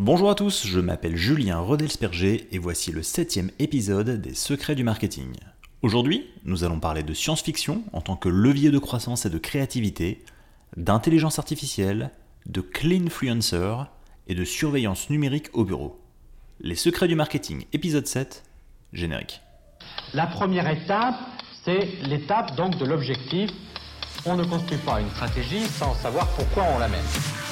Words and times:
Bonjour 0.00 0.30
à 0.30 0.36
tous, 0.36 0.64
je 0.64 0.78
m'appelle 0.78 1.16
Julien 1.16 1.58
Rodelsperger 1.58 2.46
et 2.52 2.58
voici 2.60 2.92
le 2.92 3.02
septième 3.02 3.50
épisode 3.58 4.20
des 4.20 4.32
Secrets 4.32 4.76
du 4.76 4.84
Marketing. 4.84 5.34
Aujourd'hui, 5.82 6.30
nous 6.44 6.62
allons 6.62 6.78
parler 6.78 7.02
de 7.02 7.12
science-fiction 7.12 7.82
en 7.92 8.00
tant 8.00 8.14
que 8.14 8.28
levier 8.28 8.70
de 8.70 8.78
croissance 8.78 9.26
et 9.26 9.28
de 9.28 9.38
créativité, 9.38 10.24
d'intelligence 10.76 11.40
artificielle, 11.40 12.12
de 12.46 12.60
clean 12.60 13.06
influencer 13.06 13.74
et 14.28 14.36
de 14.36 14.44
surveillance 14.44 15.10
numérique 15.10 15.48
au 15.52 15.64
bureau. 15.64 16.00
Les 16.60 16.76
Secrets 16.76 17.08
du 17.08 17.16
Marketing, 17.16 17.64
épisode 17.72 18.06
7, 18.06 18.44
générique. 18.92 19.40
La 20.14 20.28
première 20.28 20.70
étape, 20.70 21.16
c'est 21.64 21.88
l'étape 22.04 22.54
donc 22.54 22.78
de 22.78 22.84
l'objectif. 22.84 23.50
On 24.24 24.36
ne 24.36 24.44
construit 24.44 24.78
pas 24.78 25.00
une 25.00 25.10
stratégie 25.10 25.66
sans 25.66 25.92
savoir 25.94 26.28
pourquoi 26.36 26.66
on 26.72 26.78
la 26.78 26.86
mène. 26.86 27.47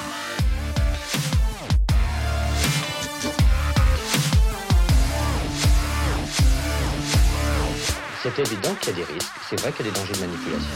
C'est 8.35 8.41
évident 8.41 8.75
qu'il 8.81 8.89
y 8.89 8.91
a 8.91 8.95
des 9.05 9.13
risques, 9.13 9.33
c'est 9.49 9.57
vrai 9.61 9.71
qu'il 9.71 9.85
y 9.85 9.89
a 9.89 9.91
des 9.93 9.99
dangers 9.99 10.13
de 10.13 10.19
manipulation. 10.19 10.67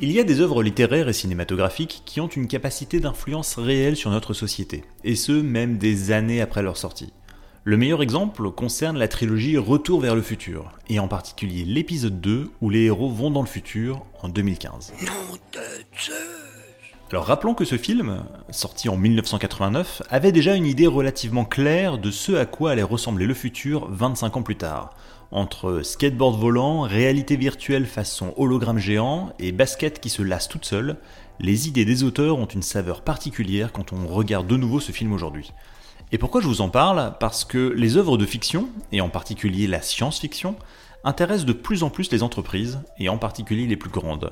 Il 0.00 0.12
y 0.12 0.20
a 0.20 0.24
des 0.24 0.40
œuvres 0.40 0.62
littéraires 0.62 1.08
et 1.08 1.14
cinématographiques 1.14 2.02
qui 2.04 2.20
ont 2.20 2.28
une 2.28 2.46
capacité 2.46 3.00
d'influence 3.00 3.56
réelle 3.56 3.96
sur 3.96 4.10
notre 4.10 4.34
société, 4.34 4.84
et 5.02 5.16
ce 5.16 5.32
même 5.32 5.78
des 5.78 6.12
années 6.12 6.42
après 6.42 6.62
leur 6.62 6.76
sortie. 6.76 7.14
Le 7.64 7.78
meilleur 7.78 8.02
exemple 8.02 8.50
concerne 8.50 8.98
la 8.98 9.08
trilogie 9.08 9.56
Retour 9.56 10.02
vers 10.02 10.14
le 10.14 10.22
futur, 10.22 10.72
et 10.90 10.98
en 10.98 11.08
particulier 11.08 11.64
l'épisode 11.64 12.20
2 12.20 12.50
où 12.60 12.68
les 12.68 12.84
héros 12.84 13.08
vont 13.08 13.30
dans 13.30 13.42
le 13.42 13.48
futur 13.48 14.04
en 14.20 14.28
2015. 14.28 14.92
Alors 17.10 17.24
rappelons 17.24 17.54
que 17.54 17.64
ce 17.64 17.78
film, 17.78 18.22
sorti 18.50 18.90
en 18.90 18.98
1989, 18.98 20.02
avait 20.10 20.30
déjà 20.30 20.54
une 20.54 20.66
idée 20.66 20.86
relativement 20.86 21.46
claire 21.46 21.96
de 21.96 22.10
ce 22.10 22.32
à 22.32 22.44
quoi 22.44 22.72
allait 22.72 22.82
ressembler 22.82 23.24
le 23.24 23.32
futur 23.32 23.88
25 23.90 24.36
ans 24.36 24.42
plus 24.42 24.56
tard. 24.56 24.90
Entre 25.30 25.80
skateboard 25.82 26.38
volant, 26.38 26.82
réalité 26.82 27.36
virtuelle 27.36 27.86
façon 27.86 28.34
hologramme 28.36 28.76
géant 28.76 29.32
et 29.38 29.52
basket 29.52 30.00
qui 30.00 30.10
se 30.10 30.20
lasse 30.20 30.48
toute 30.48 30.66
seule, 30.66 30.98
les 31.40 31.66
idées 31.66 31.86
des 31.86 32.02
auteurs 32.02 32.36
ont 32.36 32.44
une 32.44 32.60
saveur 32.60 33.00
particulière 33.00 33.72
quand 33.72 33.94
on 33.94 34.06
regarde 34.06 34.46
de 34.46 34.58
nouveau 34.58 34.78
ce 34.78 34.92
film 34.92 35.14
aujourd'hui. 35.14 35.54
Et 36.12 36.18
pourquoi 36.18 36.42
je 36.42 36.46
vous 36.46 36.60
en 36.60 36.68
parle? 36.68 37.14
Parce 37.20 37.42
que 37.42 37.72
les 37.74 37.96
œuvres 37.96 38.18
de 38.18 38.26
fiction, 38.26 38.68
et 38.92 39.00
en 39.00 39.08
particulier 39.08 39.66
la 39.66 39.80
science-fiction, 39.80 40.56
intéressent 41.04 41.46
de 41.46 41.54
plus 41.54 41.82
en 41.82 41.88
plus 41.88 42.12
les 42.12 42.22
entreprises, 42.22 42.80
et 42.98 43.08
en 43.08 43.16
particulier 43.16 43.66
les 43.66 43.76
plus 43.78 43.90
grandes 43.90 44.30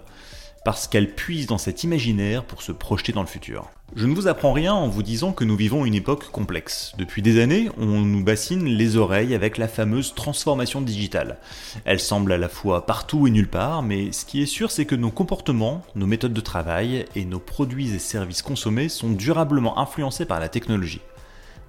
parce 0.67 0.89
qu'elle 0.89 1.14
puise 1.14 1.47
dans 1.47 1.59
cet 1.59 1.84
imaginaire 1.84 2.42
pour 2.42 2.61
se 2.61 2.72
projeter 2.72 3.12
dans 3.12 3.20
le 3.20 3.28
futur. 3.28 3.70
Je 3.95 4.05
ne 4.05 4.17
vous 4.17 4.27
apprends 4.27 4.53
rien 4.53 4.75
en 4.75 4.89
vous 4.89 5.05
disant 5.05 5.33
que 5.33 5.45
nous 5.45 5.55
vivons 5.55 5.84
une 5.84 5.95
époque 5.95 6.28
complexe. 6.33 6.92
Depuis 6.98 7.22
des 7.22 7.41
années, 7.41 7.70
on 7.78 8.00
nous 8.00 8.25
bassine 8.25 8.64
les 8.64 8.97
oreilles 8.97 9.37
avec 9.37 9.59
la 9.59 9.69
fameuse 9.69 10.12
transformation 10.17 10.81
digitale. 10.81 11.39
Elle 11.84 12.00
semble 12.00 12.33
à 12.33 12.37
la 12.37 12.48
fois 12.48 12.84
partout 12.84 13.28
et 13.28 13.31
nulle 13.31 13.47
part, 13.47 13.84
mais 13.84 14.11
ce 14.11 14.25
qui 14.25 14.42
est 14.42 14.47
sûr, 14.47 14.72
c'est 14.72 14.87
que 14.87 14.97
nos 14.97 15.12
comportements, 15.12 15.84
nos 15.94 16.09
méthodes 16.09 16.34
de 16.34 16.41
travail 16.41 17.05
et 17.14 17.25
nos 17.25 17.39
produits 17.39 17.94
et 17.94 18.00
services 18.00 18.42
consommés 18.42 18.89
sont 18.89 19.11
durablement 19.11 19.78
influencés 19.78 20.25
par 20.25 20.41
la 20.41 20.48
technologie. 20.48 21.00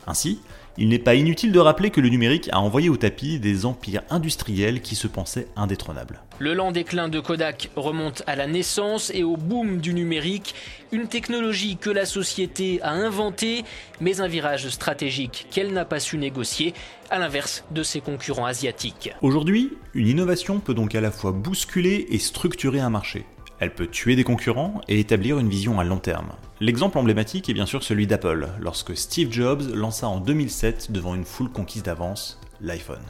Ainsi, 0.08 0.40
il 0.78 0.90
n'est 0.90 1.00
pas 1.00 1.16
inutile 1.16 1.52
de 1.52 1.60
rappeler 1.60 1.90
que 1.90 2.02
le 2.02 2.10
numérique 2.10 2.50
a 2.52 2.60
envoyé 2.60 2.90
au 2.90 2.98
tapis 2.98 3.40
des 3.40 3.66
empires 3.66 4.04
industriels 4.10 4.82
qui 4.82 4.96
se 4.96 5.08
pensaient 5.08 5.48
indétrônables. 5.56 6.22
Le 6.40 6.54
lent 6.54 6.72
déclin 6.72 7.10
de 7.10 7.20
Kodak 7.20 7.72
remonte 7.76 8.22
à 8.28 8.36
la 8.36 8.46
naissance 8.46 9.12
et 9.14 9.24
au 9.24 9.38
boom 9.38 9.80
du 9.80 9.94
numérique, 9.94 10.54
une 10.92 11.08
technologie 11.08 11.78
que 11.78 11.90
la 11.90 12.06
société 12.06 12.80
a 12.84 12.92
inventée, 12.92 13.64
mais 14.02 14.22
un 14.22 14.28
virage 14.28 14.70
stratégique 14.70 15.48
qu'elle 15.50 15.74
n'a 15.74 15.86
pas 15.86 16.00
su 16.00 16.18
négocier, 16.18 16.74
à 17.10 17.20
l'inverse 17.20 17.64
de 17.72 17.84
ses 17.84 18.02
concurrents 18.02 18.46
asiatiques. 18.46 19.12
Aujourd'hui, 19.22 19.74
une 19.94 20.08
innovation 20.08 20.60
peut 20.60 20.74
donc 20.74 20.94
à 20.94 21.02
la 21.02 21.12
fois 21.12 21.32
bousculer 21.32 22.06
et 22.10 22.20
structurer 22.20 22.80
un 22.80 22.90
marché. 22.90 23.26
Elle 23.60 23.74
peut 23.74 23.88
tuer 23.88 24.16
des 24.16 24.24
concurrents 24.24 24.82
et 24.88 25.00
établir 25.00 25.40
une 25.40 25.50
vision 25.50 25.80
à 25.80 25.84
long 25.84 25.98
terme. 25.98 26.30
L'exemple 26.60 27.00
emblématique 27.00 27.50
est 27.50 27.56
bien 27.56 27.66
sûr 27.66 27.82
celui 27.82 28.06
d'Apple, 28.06 28.50
lorsque 28.60 28.96
Steve 28.96 29.32
Jobs 29.32 29.64
lança 29.74 30.08
en 30.08 30.20
2007 30.20 30.92
devant 30.92 31.16
une 31.16 31.26
foule 31.26 31.50
conquise 31.50 31.82
d'avance 31.82 32.40
l'iPhone. 32.62 33.02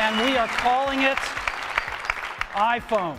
And 0.00 0.16
we 0.24 0.36
are 0.36 0.48
calling 0.60 1.02
it 1.02 1.18
iPhone. 2.56 3.16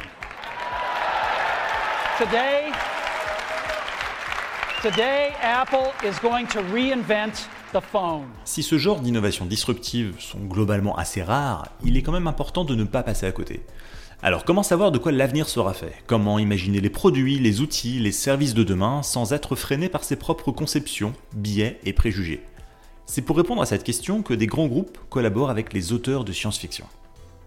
Today, 2.18 2.72
today 4.82 5.32
Apple 5.42 5.94
is 6.04 6.20
going 6.22 6.48
to 6.48 6.60
reinvent 6.74 7.48
the 7.74 7.82
phone. 7.82 8.26
Si 8.44 8.62
ce 8.62 8.78
genre 8.78 9.00
d'innovations 9.00 9.46
disruptives 9.46 10.16
sont 10.20 10.40
globalement 10.40 10.98
assez 10.98 11.22
rares, 11.24 11.68
il 11.86 11.96
est 11.96 12.02
quand 12.02 12.12
même 12.12 12.28
important 12.28 12.66
de 12.66 12.76
ne 12.76 12.84
pas 12.84 13.04
passer 13.04 13.26
à 13.26 13.32
côté. 13.32 13.62
Alors 14.24 14.46
comment 14.46 14.64
savoir 14.64 14.92
de 14.92 14.98
quoi 14.98 15.12
l'avenir 15.12 15.48
sera 15.48 15.76
fait? 15.76 15.94
Comment 16.08 16.40
imaginer 16.40 16.82
les 16.82 16.90
produits, 16.90 17.38
les 17.38 17.62
outils, 17.62 18.00
les 18.00 18.12
services 18.12 18.56
de 18.56 18.64
demain 18.64 19.04
sans 19.04 19.32
être 19.32 19.56
freiné 19.56 19.90
par 19.90 20.04
ses 20.04 20.16
propres 20.16 20.52
conceptions, 20.52 21.14
biais 21.34 21.80
et 21.86 21.94
préjugés? 21.94 22.42
C'est 23.06 23.22
pour 23.22 23.38
répondre 23.38 23.62
à 23.62 23.68
cette 23.68 23.84
question 23.84 24.24
que 24.24 24.34
des 24.34 24.48
grands 24.48 24.66
groupes 24.66 24.98
collaborent 25.12 25.52
avec 25.52 25.72
les 25.72 25.94
auteurs 25.94 26.24
de 26.24 26.32
science-fiction. 26.32 26.86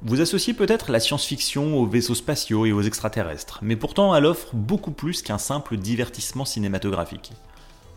Vous 0.02 0.20
associez 0.20 0.54
peut-être 0.54 0.92
la 0.92 1.00
science-fiction 1.00 1.76
aux 1.76 1.86
vaisseaux 1.86 2.14
spatiaux 2.14 2.64
et 2.66 2.72
aux 2.72 2.82
extraterrestres, 2.82 3.58
mais 3.62 3.76
pourtant 3.76 4.14
elle 4.14 4.24
offre 4.24 4.54
beaucoup 4.54 4.92
plus 4.92 5.22
qu'un 5.22 5.38
simple 5.38 5.76
divertissement 5.76 6.44
cinématographique. 6.44 7.32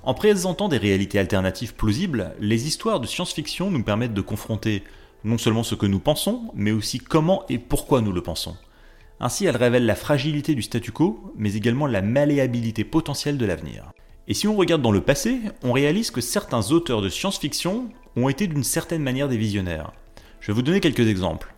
En 0.01 0.16
présentant 0.16 0.67
des 0.67 0.78
réalités 0.78 1.19
alternatives 1.19 1.75
plausibles, 1.75 2.33
les 2.39 2.67
histoires 2.67 3.00
de 3.00 3.07
science-fiction 3.07 3.69
nous 3.69 3.83
permettent 3.83 4.16
de 4.16 4.22
confronter 4.22 4.83
non 5.23 5.38
seulement 5.38 5.63
ce 5.63 5.75
que 5.75 5.85
nous 5.85 6.00
pensons, 6.00 6.51
mais 6.53 6.72
aussi 6.72 7.00
comment 7.00 7.44
et 7.50 7.57
pourquoi 7.57 8.01
nous 8.01 8.11
le 8.11 8.22
pensons. 8.22 8.56
Ainsi, 9.19 9.45
elle 9.45 9.56
révèle 9.56 9.85
la 9.85 9.95
fragilité 9.95 10.56
du 10.56 10.61
statu 10.61 10.91
quo, 10.91 11.34
mais 11.38 11.56
également 11.56 11.88
la 11.88 12.01
malléabilité 12.01 12.84
potentielle 12.84 13.38
de 13.38 13.45
l'avenir. 13.45 13.91
Et 14.28 14.33
si 14.33 14.47
on 14.47 14.56
regarde 14.56 14.81
dans 14.81 14.91
le 14.91 15.01
passé, 15.01 15.39
on 15.63 15.72
réalise 15.72 16.12
que 16.12 16.22
certains 16.22 16.72
auteurs 16.72 17.01
de 17.01 17.09
science-fiction 17.09 17.89
ont 18.16 18.29
été 18.29 18.47
d'une 18.47 18.63
certaine 18.63 19.03
manière 19.03 19.28
des 19.29 19.38
visionnaires. 19.38 19.91
Je 20.39 20.47
vais 20.47 20.53
vous 20.53 20.62
donner 20.62 20.79
quelques 20.79 21.07
exemples. 21.07 21.53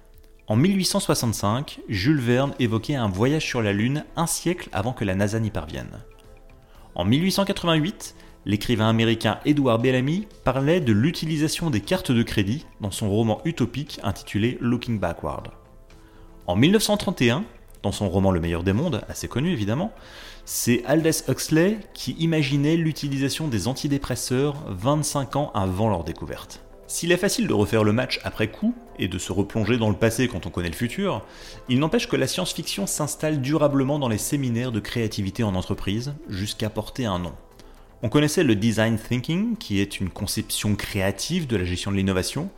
En 0.48 0.56
1865, 0.56 1.80
Jules 1.90 2.20
Verne 2.20 2.54
évoquait 2.60 2.96
un 2.96 3.08
voyage 3.08 3.46
sur 3.46 3.64
la 3.64 3.74
Lune 3.74 4.06
un 4.16 4.28
siècle 4.28 4.70
avant 4.72 4.94
que 4.94 5.04
la 5.04 5.16
NASA 5.16 5.40
n'y 5.40 5.50
parvienne. 5.50 6.04
En 6.94 7.04
1888, 7.04 8.16
l'écrivain 8.46 8.90
américain 8.90 9.40
Edward 9.46 9.82
Bellamy 9.82 10.28
parlait 10.44 10.80
de 10.80 10.94
l'utilisation 10.94 11.70
des 11.70 11.82
cartes 11.82 12.12
de 12.12 12.24
crédit 12.24 12.66
dans 12.80 12.92
son 12.92 13.10
roman 13.10 13.42
utopique 13.46 14.00
intitulé 14.04 14.58
Looking 14.62 15.00
Backward. 15.00 15.50
En 16.48 16.56
1931, 16.56 17.44
dans 17.82 17.92
son 17.92 18.10
roman 18.10 18.32
Le 18.32 18.40
meilleur 18.40 18.64
des 18.64 18.74
mondes, 18.74 19.04
assez 19.10 19.28
connu 19.28 19.52
évidemment, 19.52 19.92
c'est 20.46 20.84
Aldous 20.86 21.24
Huxley 21.28 21.80
qui 21.94 22.14
imaginait 22.14 22.78
l'utilisation 22.78 23.48
des 23.48 23.68
antidépresseurs 23.68 24.56
25 24.70 25.36
ans 25.36 25.52
avant 25.54 25.90
leur 25.90 26.04
découverte. 26.04 26.62
S'il 26.88 27.12
est 27.12 27.18
facile 27.18 27.48
de 27.48 27.54
refaire 27.54 27.84
le 27.84 27.94
match 27.94 28.20
après 28.24 28.52
coup 28.52 28.76
et 29.00 29.08
de 29.08 29.18
se 29.18 29.32
replonger 29.32 29.78
dans 29.78 29.90
le 29.90 29.96
passé 29.96 30.28
quand 30.28 30.46
on 30.46 30.52
connaît 30.52 30.70
le 30.70 30.76
futur, 30.76 31.26
il 31.68 31.80
n'empêche 31.80 32.08
que 32.08 32.16
la 32.16 32.28
science-fiction 32.28 32.86
s'installe 32.86 33.42
durablement 33.42 33.98
dans 33.98 34.08
les 34.08 34.20
séminaires 34.20 34.72
de 34.72 34.80
créativité 34.80 35.44
en 35.44 35.56
entreprise 35.56 36.14
jusqu'à 36.30 36.70
porter 36.70 37.06
un 37.06 37.18
nom. 37.18 37.34
On 38.04 38.10
connaissait 38.10 38.44
le 38.44 38.56
design 38.56 38.98
thinking, 38.98 39.56
qui 39.58 39.80
est 39.80 40.00
une 40.00 40.10
conception 40.10 40.76
créative 40.76 41.48
de 41.48 41.56
la 41.56 41.64
gestion 41.64 41.92
de 41.92 41.98
l'innovation, 41.98 42.50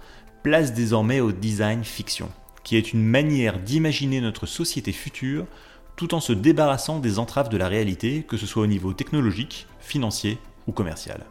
place 0.43 0.73
désormais 0.73 1.19
au 1.19 1.31
design 1.31 1.83
fiction, 1.83 2.29
qui 2.63 2.75
est 2.75 2.91
une 2.91 3.03
manière 3.03 3.59
d'imaginer 3.59 4.19
notre 4.19 4.45
société 4.45 4.91
future 4.91 5.45
tout 5.95 6.13
en 6.13 6.19
se 6.19 6.33
débarrassant 6.33 6.99
des 6.99 7.17
entraves 7.19 7.49
de 7.49 7.57
la 7.57 7.67
réalité, 7.67 8.23
que 8.27 8.37
ce 8.37 8.45
soit 8.45 8.63
au 8.63 8.67
niveau 8.67 8.93
technologique, 8.93 9.67
financier 9.79 10.37
ou 10.67 10.71
commercial. 10.71 11.25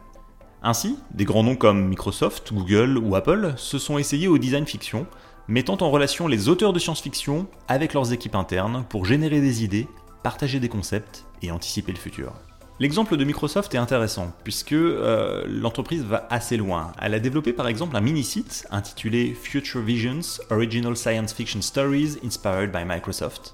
Ainsi, 0.61 0.97
des 1.13 1.23
grands 1.23 1.43
noms 1.43 1.55
comme 1.55 1.87
Microsoft, 1.87 2.53
Google 2.53 2.97
ou 2.97 3.15
Apple 3.15 3.53
se 3.55 3.77
sont 3.77 3.97
essayés 3.97 4.27
au 4.27 4.37
design 4.37 4.65
fiction, 4.65 5.07
mettant 5.47 5.77
en 5.81 5.89
relation 5.89 6.27
les 6.27 6.49
auteurs 6.49 6.73
de 6.73 6.79
science-fiction 6.79 7.47
avec 7.67 7.93
leurs 7.93 8.11
équipes 8.11 8.35
internes 8.35 8.83
pour 8.89 9.05
générer 9.05 9.39
des 9.39 9.63
idées, 9.63 9.87
partager 10.23 10.59
des 10.59 10.69
concepts 10.69 11.25
et 11.41 11.51
anticiper 11.51 11.93
le 11.93 11.97
futur. 11.97 12.33
L'exemple 12.79 13.17
de 13.17 13.23
Microsoft 13.23 13.73
est 13.73 13.79
intéressant 13.79 14.31
puisque 14.43 14.73
euh, 14.73 15.43
l'entreprise 15.47 16.03
va 16.03 16.27
assez 16.29 16.57
loin. 16.57 16.91
Elle 17.01 17.15
a 17.15 17.19
développé 17.19 17.51
par 17.51 17.67
exemple 17.67 17.95
un 17.95 18.01
mini-site 18.01 18.67
intitulé 18.69 19.33
Future 19.33 19.81
Visions 19.81 20.39
Original 20.51 20.95
Science 20.95 21.33
Fiction 21.33 21.63
Stories 21.63 22.17
Inspired 22.23 22.71
by 22.71 22.85
Microsoft 22.85 23.53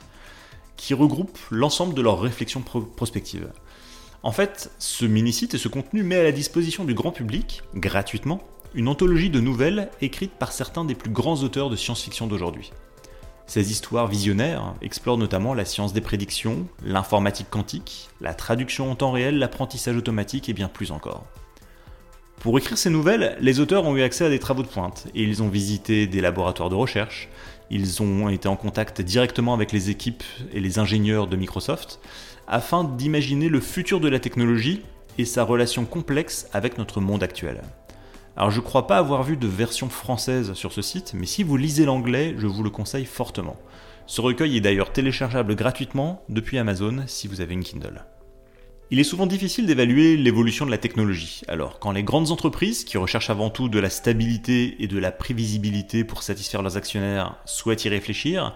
qui 0.76 0.94
regroupe 0.94 1.38
l'ensemble 1.52 1.94
de 1.94 2.02
leurs 2.02 2.20
réflexions 2.20 2.62
prospectives. 2.62 3.48
En 4.24 4.34
fait, 4.34 4.72
ce 4.80 5.06
mini-site 5.06 5.54
et 5.54 5.58
ce 5.58 5.70
contenu 5.70 6.04
met 6.04 6.18
à 6.18 6.24
la 6.24 6.34
disposition 6.34 6.84
du 6.84 6.94
grand 6.94 7.12
public, 7.12 7.62
gratuitement, 7.76 8.42
une 8.74 8.90
anthologie 8.90 9.30
de 9.30 9.40
nouvelles 9.40 9.90
écrites 10.02 10.34
par 10.34 10.52
certains 10.52 10.84
des 10.84 10.96
plus 10.96 11.12
grands 11.12 11.44
auteurs 11.44 11.70
de 11.70 11.78
science-fiction 11.78 12.28
d'aujourd'hui. 12.28 12.72
Ces 13.46 13.72
histoires 13.72 14.08
visionnaires 14.08 14.74
explorent 14.82 15.18
notamment 15.18 15.54
la 15.54 15.66
science 15.66 15.94
des 15.94 16.02
prédictions, 16.02 16.68
l'informatique 16.84 17.50
quantique, 17.50 18.10
la 18.22 18.34
traduction 18.34 18.90
en 18.90 18.96
temps 18.96 19.12
réel, 19.12 19.38
l'apprentissage 19.38 19.98
automatique 19.98 20.50
et 20.50 20.54
bien 20.54 20.70
plus 20.70 20.92
encore. 20.92 21.26
Pour 22.40 22.58
écrire 22.58 22.78
ces 22.78 22.90
nouvelles, 22.90 23.38
les 23.40 23.60
auteurs 23.60 23.86
ont 23.86 23.96
eu 23.96 24.02
accès 24.02 24.26
à 24.26 24.30
des 24.30 24.40
travaux 24.40 24.64
de 24.64 24.68
pointe 24.68 25.08
et 25.14 25.24
ils 25.24 25.44
ont 25.44 25.50
visité 25.50 26.08
des 26.08 26.20
laboratoires 26.20 26.70
de 26.70 26.76
recherche, 26.76 27.30
ils 27.70 28.02
ont 28.02 28.28
été 28.30 28.48
en 28.48 28.56
contact 28.56 29.02
directement 29.02 29.54
avec 29.54 29.72
les 29.72 29.90
équipes 29.90 30.24
et 30.52 30.60
les 30.60 30.80
ingénieurs 30.80 31.28
de 31.28 31.36
Microsoft 31.36 32.00
afin 32.48 32.84
d'imaginer 32.84 33.50
le 33.50 33.60
futur 33.60 34.00
de 34.00 34.10
la 34.10 34.20
technologie 34.20 34.82
et 35.18 35.26
sa 35.26 35.44
relation 35.44 35.86
complexe 35.86 36.48
avec 36.54 36.78
notre 36.78 37.00
monde 37.00 37.24
actuel. 37.24 37.62
Alors 38.36 38.50
je 38.50 38.62
crois 38.62 38.88
pas 38.88 38.98
avoir 38.98 39.22
vu 39.22 39.38
de 39.38 39.48
version 39.48 39.90
française 39.90 40.54
sur 40.54 40.74
ce 40.74 40.82
site, 40.82 41.14
mais 41.16 41.28
si 41.28 41.44
vous 41.44 41.56
lisez 41.56 41.86
l'anglais, 41.86 42.34
je 42.38 42.48
vous 42.48 42.64
le 42.64 42.72
conseille 42.72 43.06
fortement. 43.06 43.58
Ce 44.08 44.22
recueil 44.22 44.58
est 44.58 44.62
d'ailleurs 44.62 44.92
téléchargeable 44.92 45.56
gratuitement 45.56 46.24
depuis 46.30 46.58
Amazon 46.58 47.04
si 47.06 47.28
vous 47.28 47.42
avez 47.42 47.54
une 47.54 47.64
Kindle. 47.64 48.06
Il 48.90 49.00
est 49.00 49.04
souvent 49.04 49.28
difficile 49.28 49.66
d'évaluer 49.66 50.18
l'évolution 50.18 50.66
de 50.66 50.72
la 50.72 50.78
technologie. 50.78 51.42
Alors, 51.48 51.80
quand 51.80 51.92
les 51.92 52.04
grandes 52.04 52.32
entreprises, 52.32 52.84
qui 52.84 52.98
recherchent 52.98 53.30
avant 53.30 53.50
tout 53.50 53.70
de 53.70 53.80
la 53.80 53.90
stabilité 53.90 54.84
et 54.84 54.88
de 54.88 55.00
la 55.00 55.12
prévisibilité 55.12 56.04
pour 56.04 56.22
satisfaire 56.22 56.62
leurs 56.62 56.78
actionnaires, 56.78 57.38
souhaitent 57.46 57.86
y 57.86 57.90
réfléchir, 57.90 58.56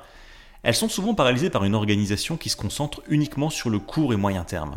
elles 0.64 0.76
sont 0.76 0.90
souvent 0.90 1.14
paralysées 1.14 1.50
par 1.50 1.64
une 1.64 1.76
organisation 1.76 2.36
qui 2.36 2.50
se 2.50 2.58
concentre 2.58 3.02
uniquement 3.08 3.50
sur 3.50 3.70
le 3.70 3.80
court 3.80 4.14
et 4.14 4.18
moyen 4.18 4.44
terme. 4.44 4.76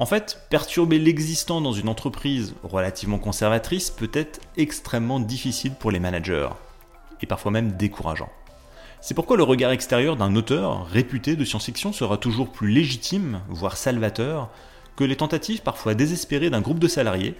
En 0.00 0.06
fait, 0.06 0.42
perturber 0.48 1.00
l'existant 1.00 1.60
dans 1.60 1.72
une 1.72 1.88
entreprise 1.88 2.54
relativement 2.62 3.18
conservatrice 3.18 3.90
peut 3.90 4.10
être 4.14 4.40
extrêmement 4.56 5.18
difficile 5.18 5.72
pour 5.74 5.90
les 5.90 5.98
managers, 5.98 6.50
et 7.20 7.26
parfois 7.26 7.50
même 7.50 7.72
décourageant. 7.72 8.30
C'est 9.00 9.14
pourquoi 9.14 9.36
le 9.36 9.42
regard 9.42 9.72
extérieur 9.72 10.16
d'un 10.16 10.36
auteur 10.36 10.86
réputé 10.86 11.34
de 11.34 11.44
science-fiction 11.44 11.92
sera 11.92 12.16
toujours 12.16 12.52
plus 12.52 12.70
légitime, 12.70 13.40
voire 13.48 13.76
salvateur, 13.76 14.50
que 14.94 15.02
les 15.02 15.16
tentatives 15.16 15.62
parfois 15.62 15.94
désespérées 15.94 16.50
d'un 16.50 16.60
groupe 16.60 16.78
de 16.78 16.88
salariés, 16.88 17.34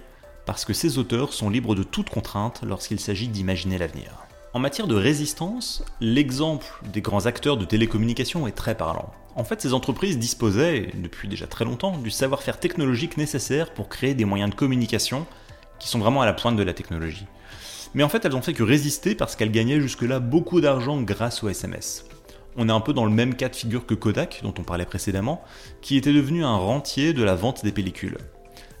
parce 0.45 0.65
que 0.65 0.73
ces 0.73 0.97
auteurs 0.97 1.31
sont 1.31 1.49
libres 1.49 1.75
de 1.75 1.83
toute 1.83 2.09
contrainte 2.09 2.61
lorsqu'il 2.63 2.99
s'agit 2.99 3.29
d'imaginer 3.29 3.77
l'avenir. 3.77 4.28
En 4.51 4.57
matière 4.57 4.87
de 4.87 4.95
résistance, 4.95 5.83
l'exemple 6.01 6.65
des 6.91 7.01
grands 7.01 7.27
acteurs 7.27 7.55
de 7.55 7.65
télécommunications 7.65 8.47
est 8.47 8.53
très 8.53 8.73
parlant. 8.73 9.13
En 9.35 9.43
fait, 9.43 9.61
ces 9.61 9.75
entreprises 9.75 10.17
disposaient, 10.17 10.91
depuis 10.95 11.27
déjà 11.27 11.45
très 11.45 11.65
longtemps, 11.65 11.95
du 11.99 12.09
savoir-faire 12.09 12.59
technologique 12.59 13.17
nécessaire 13.17 13.71
pour 13.75 13.89
créer 13.89 14.15
des 14.15 14.25
moyens 14.25 14.49
de 14.49 14.55
communication 14.55 15.27
qui 15.77 15.87
sont 15.87 15.99
vraiment 15.99 16.23
à 16.23 16.25
la 16.25 16.33
pointe 16.33 16.55
de 16.55 16.63
la 16.63 16.73
technologie. 16.73 17.27
Mais 17.93 18.01
en 18.01 18.09
fait, 18.09 18.25
elles 18.25 18.35
ont 18.35 18.41
fait 18.41 18.53
que 18.53 18.63
résister 18.63 19.13
parce 19.13 19.35
qu'elles 19.35 19.51
gagnaient 19.51 19.81
jusque-là 19.81 20.19
beaucoup 20.19 20.61
d'argent 20.61 20.99
grâce 20.99 21.43
aux 21.43 21.49
SMS. 21.49 22.05
On 22.57 22.69
est 22.69 22.73
un 22.73 22.81
peu 22.81 22.93
dans 22.93 23.05
le 23.05 23.11
même 23.11 23.35
cas 23.35 23.49
de 23.49 23.55
figure 23.55 23.85
que 23.85 23.93
Kodak, 23.93 24.39
dont 24.41 24.53
on 24.57 24.63
parlait 24.63 24.85
précédemment, 24.85 25.43
qui 25.81 25.95
était 25.95 26.11
devenu 26.11 26.43
un 26.43 26.57
rentier 26.57 27.13
de 27.13 27.21
la 27.21 27.35
vente 27.35 27.63
des 27.63 27.71
pellicules. 27.71 28.17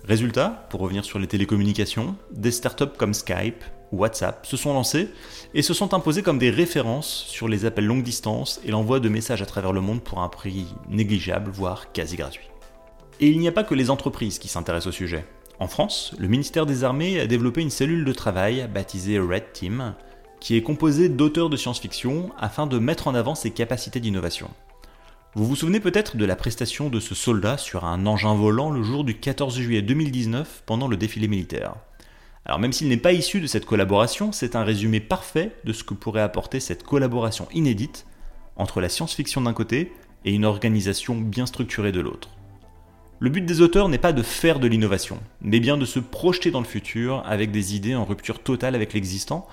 Résultat, 0.03 0.65
pour 0.71 0.79
revenir 0.79 1.05
sur 1.05 1.19
les 1.19 1.27
télécommunications, 1.27 2.15
des 2.31 2.51
startups 2.51 2.97
comme 2.97 3.13
Skype, 3.13 3.63
WhatsApp 3.91 4.45
se 4.45 4.57
sont 4.57 4.73
lancés 4.73 5.09
et 5.53 5.61
se 5.61 5.73
sont 5.73 5.93
imposés 5.93 6.21
comme 6.21 6.39
des 6.39 6.49
références 6.49 7.25
sur 7.27 7.47
les 7.47 7.65
appels 7.65 7.85
longue 7.85 8.03
distance 8.03 8.61
et 8.65 8.71
l'envoi 8.71 8.99
de 8.99 9.09
messages 9.09 9.41
à 9.41 9.45
travers 9.45 9.73
le 9.73 9.81
monde 9.81 10.01
pour 10.01 10.19
un 10.19 10.29
prix 10.29 10.67
négligeable, 10.89 11.51
voire 11.51 11.91
quasi 11.91 12.15
gratuit. 12.15 12.49
Et 13.19 13.27
il 13.27 13.39
n'y 13.39 13.47
a 13.47 13.53
pas 13.53 13.63
que 13.63 13.75
les 13.75 13.89
entreprises 13.89 14.39
qui 14.39 14.47
s'intéressent 14.47 14.87
au 14.87 14.97
sujet. 14.97 15.25
En 15.59 15.67
France, 15.67 16.13
le 16.17 16.29
ministère 16.29 16.65
des 16.65 16.83
Armées 16.85 17.19
a 17.19 17.27
développé 17.27 17.61
une 17.61 17.69
cellule 17.69 18.05
de 18.05 18.13
travail 18.13 18.69
baptisée 18.73 19.19
Red 19.19 19.51
Team, 19.51 19.93
qui 20.39 20.55
est 20.55 20.61
composée 20.61 21.09
d'auteurs 21.09 21.49
de 21.49 21.57
science-fiction 21.57 22.31
afin 22.39 22.65
de 22.65 22.79
mettre 22.79 23.09
en 23.09 23.15
avant 23.15 23.35
ses 23.35 23.51
capacités 23.51 23.99
d'innovation. 23.99 24.49
Vous 25.35 25.45
vous 25.45 25.57
souvenez 25.57 25.79
peut-être 25.79 26.15
de 26.17 26.25
la 26.25 26.35
prestation 26.35 26.89
de 26.89 26.99
ce 26.99 27.13
soldat 27.13 27.57
sur 27.57 27.85
un 27.85 28.05
engin 28.05 28.33
volant 28.33 28.71
le 28.71 28.83
jour 28.83 29.03
du 29.03 29.19
14 29.19 29.59
juillet 29.59 29.81
2019 29.81 30.63
pendant 30.65 30.87
le 30.87 30.97
défilé 30.97 31.27
militaire. 31.27 31.75
Alors 32.45 32.59
même 32.59 32.73
s'il 32.73 32.87
n'est 32.87 32.97
pas 32.97 33.13
issu 33.13 33.41
de 33.41 33.47
cette 33.47 33.65
collaboration, 33.65 34.31
c'est 34.31 34.55
un 34.55 34.63
résumé 34.63 34.99
parfait 34.99 35.55
de 35.65 35.73
ce 35.73 35.83
que 35.83 35.93
pourrait 35.93 36.21
apporter 36.21 36.59
cette 36.59 36.83
collaboration 36.83 37.47
inédite 37.53 38.05
entre 38.55 38.81
la 38.81 38.89
science-fiction 38.89 39.41
d'un 39.41 39.53
côté 39.53 39.91
et 40.25 40.33
une 40.33 40.45
organisation 40.45 41.15
bien 41.15 41.45
structurée 41.45 41.91
de 41.91 41.99
l'autre. 41.99 42.29
Le 43.19 43.29
but 43.29 43.45
des 43.45 43.61
auteurs 43.61 43.89
n'est 43.89 43.97
pas 43.97 44.13
de 44.13 44.23
faire 44.23 44.59
de 44.59 44.67
l'innovation, 44.67 45.19
mais 45.41 45.59
bien 45.59 45.77
de 45.77 45.85
se 45.85 45.99
projeter 45.99 46.51
dans 46.51 46.61
le 46.61 46.65
futur 46.65 47.21
avec 47.25 47.51
des 47.51 47.75
idées 47.75 47.95
en 47.95 48.05
rupture 48.05 48.41
totale 48.41 48.75
avec 48.75 48.93
l'existant, 48.93 49.47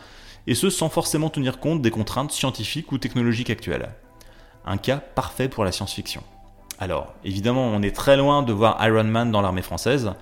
et 0.46 0.54
ce 0.54 0.70
sans 0.70 0.88
forcément 0.88 1.30
tenir 1.30 1.58
compte 1.58 1.82
des 1.82 1.90
contraintes 1.90 2.30
scientifiques 2.30 2.92
ou 2.92 2.98
technologiques 2.98 3.50
actuelles. 3.50 3.90
Un 4.64 4.76
cas 4.76 4.98
parfait 4.98 5.48
pour 5.48 5.64
la 5.64 5.72
science-fiction. 5.72 6.22
Alors, 6.78 7.14
évidemment, 7.24 7.66
on 7.66 7.82
est 7.82 7.94
très 7.94 8.16
loin 8.16 8.42
de 8.42 8.52
voir 8.52 8.76
Iron 8.86 9.04
Man 9.04 9.30
dans 9.30 9.40
l'armée 9.40 9.62
française, 9.62 10.12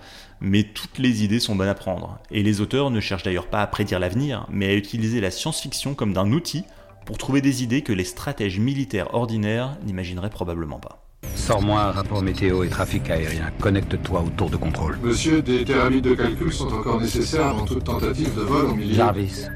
mais 0.41 0.62
toutes 0.62 0.99
les 0.99 1.25
idées 1.25 1.41
sont 1.41 1.56
bonnes 1.56 1.69
à 1.69 1.75
prendre. 1.75 2.19
Et 2.31 2.43
les 2.43 2.61
auteurs 2.61 2.91
ne 2.91 3.01
cherchent 3.01 3.25
d'ailleurs 3.25 3.49
pas 3.49 3.61
à 3.61 3.67
prédire 3.67 3.99
l'avenir, 3.99 4.47
mais 4.51 4.67
à 4.67 4.75
utiliser 4.75 5.21
la 5.21 5.31
science-fiction 5.31 5.95
comme 5.95 6.12
d'un 6.12 6.31
outil 6.31 6.65
pour 7.06 7.19
trouver 7.19 7.41
des 7.41 7.62
idées 7.62 7.83
que 7.83 7.93
les 7.93 8.05
stratèges 8.05 8.61
militaires 8.61 9.15
ordinaires 9.15 9.77
n'imagineraient 9.85 10.31
probablement 10.31 10.79
pas. 10.79 11.01
Sors-moi 11.35 11.81
un 11.81 11.91
rapport 11.91 12.23
météo 12.23 12.62
et 12.62 12.69
trafic 12.69 13.11
aérien. 13.11 13.51
Connecte-toi 13.61 14.23
au 14.23 14.31
tour 14.31 14.49
de 14.49 14.56
contrôle. 14.56 14.99
Monsieur, 15.03 15.43
des 15.43 15.65
thérapies 15.65 16.01
de 16.01 16.15
calcul 16.15 16.53
sont 16.53 16.73
encore 16.73 17.01
nécessaires 17.01 17.47
avant 17.47 17.65
toute 17.65 17.85
tentative 17.85 18.35
de 18.37 18.43
vol 18.43 18.67
au 18.67 18.75
milieu. 18.75 18.95
Jarvis, 18.95 19.47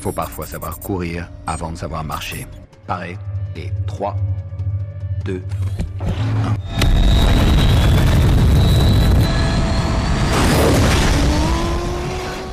faut 0.00 0.12
parfois 0.12 0.46
savoir 0.46 0.78
courir 0.80 1.28
avant 1.46 1.70
de 1.70 1.76
savoir 1.76 2.02
marcher. 2.02 2.46
Pareil. 2.86 3.16
Et 3.56 3.70
3, 3.86 4.16
2, 5.24 5.42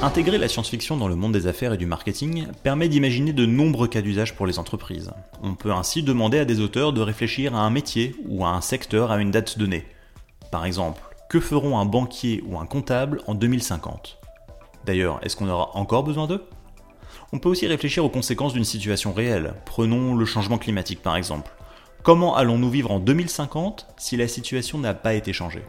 Intégrer 0.04 0.38
la 0.38 0.48
science-fiction 0.48 0.96
dans 0.96 1.08
le 1.08 1.16
monde 1.16 1.34
des 1.34 1.48
affaires 1.48 1.74
et 1.74 1.78
du 1.78 1.86
marketing 1.86 2.48
permet 2.64 2.88
d'imaginer 2.88 3.34
de 3.34 3.46
nombreux 3.46 3.88
cas 3.88 4.02
d'usage 4.02 4.36
pour 4.36 4.46
les 4.46 4.60
entreprises. 4.60 5.12
On 5.44 5.56
peut 5.56 5.72
ainsi 5.72 6.04
demander 6.04 6.40
à 6.40 6.46
des 6.46 6.60
auteurs 6.60 6.94
de 6.94 7.02
réfléchir 7.02 7.56
à 7.56 7.60
un 7.60 7.70
métier 7.70 8.16
ou 8.28 8.46
à 8.46 8.50
un 8.50 8.62
secteur 8.62 9.12
à 9.12 9.20
une 9.20 9.32
date 9.32 9.58
donnée. 9.58 9.86
Par 10.52 10.66
exemple, 10.66 11.02
que 11.30 11.40
feront 11.40 11.80
un 11.80 11.86
banquier 11.86 12.44
ou 12.48 12.60
un 12.60 12.66
comptable 12.66 13.22
en 13.28 13.34
2050 13.34 14.20
D'ailleurs, 14.86 15.20
est-ce 15.24 15.36
qu'on 15.36 15.50
aura 15.50 15.76
encore 15.76 16.04
besoin 16.04 16.28
d'eux? 16.28 16.46
On 17.34 17.40
peut 17.40 17.50
aussi 17.50 17.68
réfléchir 17.68 18.06
aux 18.06 18.10
conséquences 18.10 18.54
d'une 18.54 18.64
situation 18.64 19.12
réelle. 19.12 19.56
Prenons 19.66 20.16
le 20.16 20.26
changement 20.26 20.58
climatique 20.58 21.02
par 21.02 21.18
exemple. 21.18 21.52
Comment 22.08 22.38
allons-nous 22.38 22.70
vivre 22.70 22.92
en 22.92 23.02
2050 23.02 23.86
si 23.98 24.16
la 24.16 24.30
situation 24.30 24.78
n'a 24.78 24.94
pas 24.94 25.14
été 25.14 25.34
changée? 25.34 25.66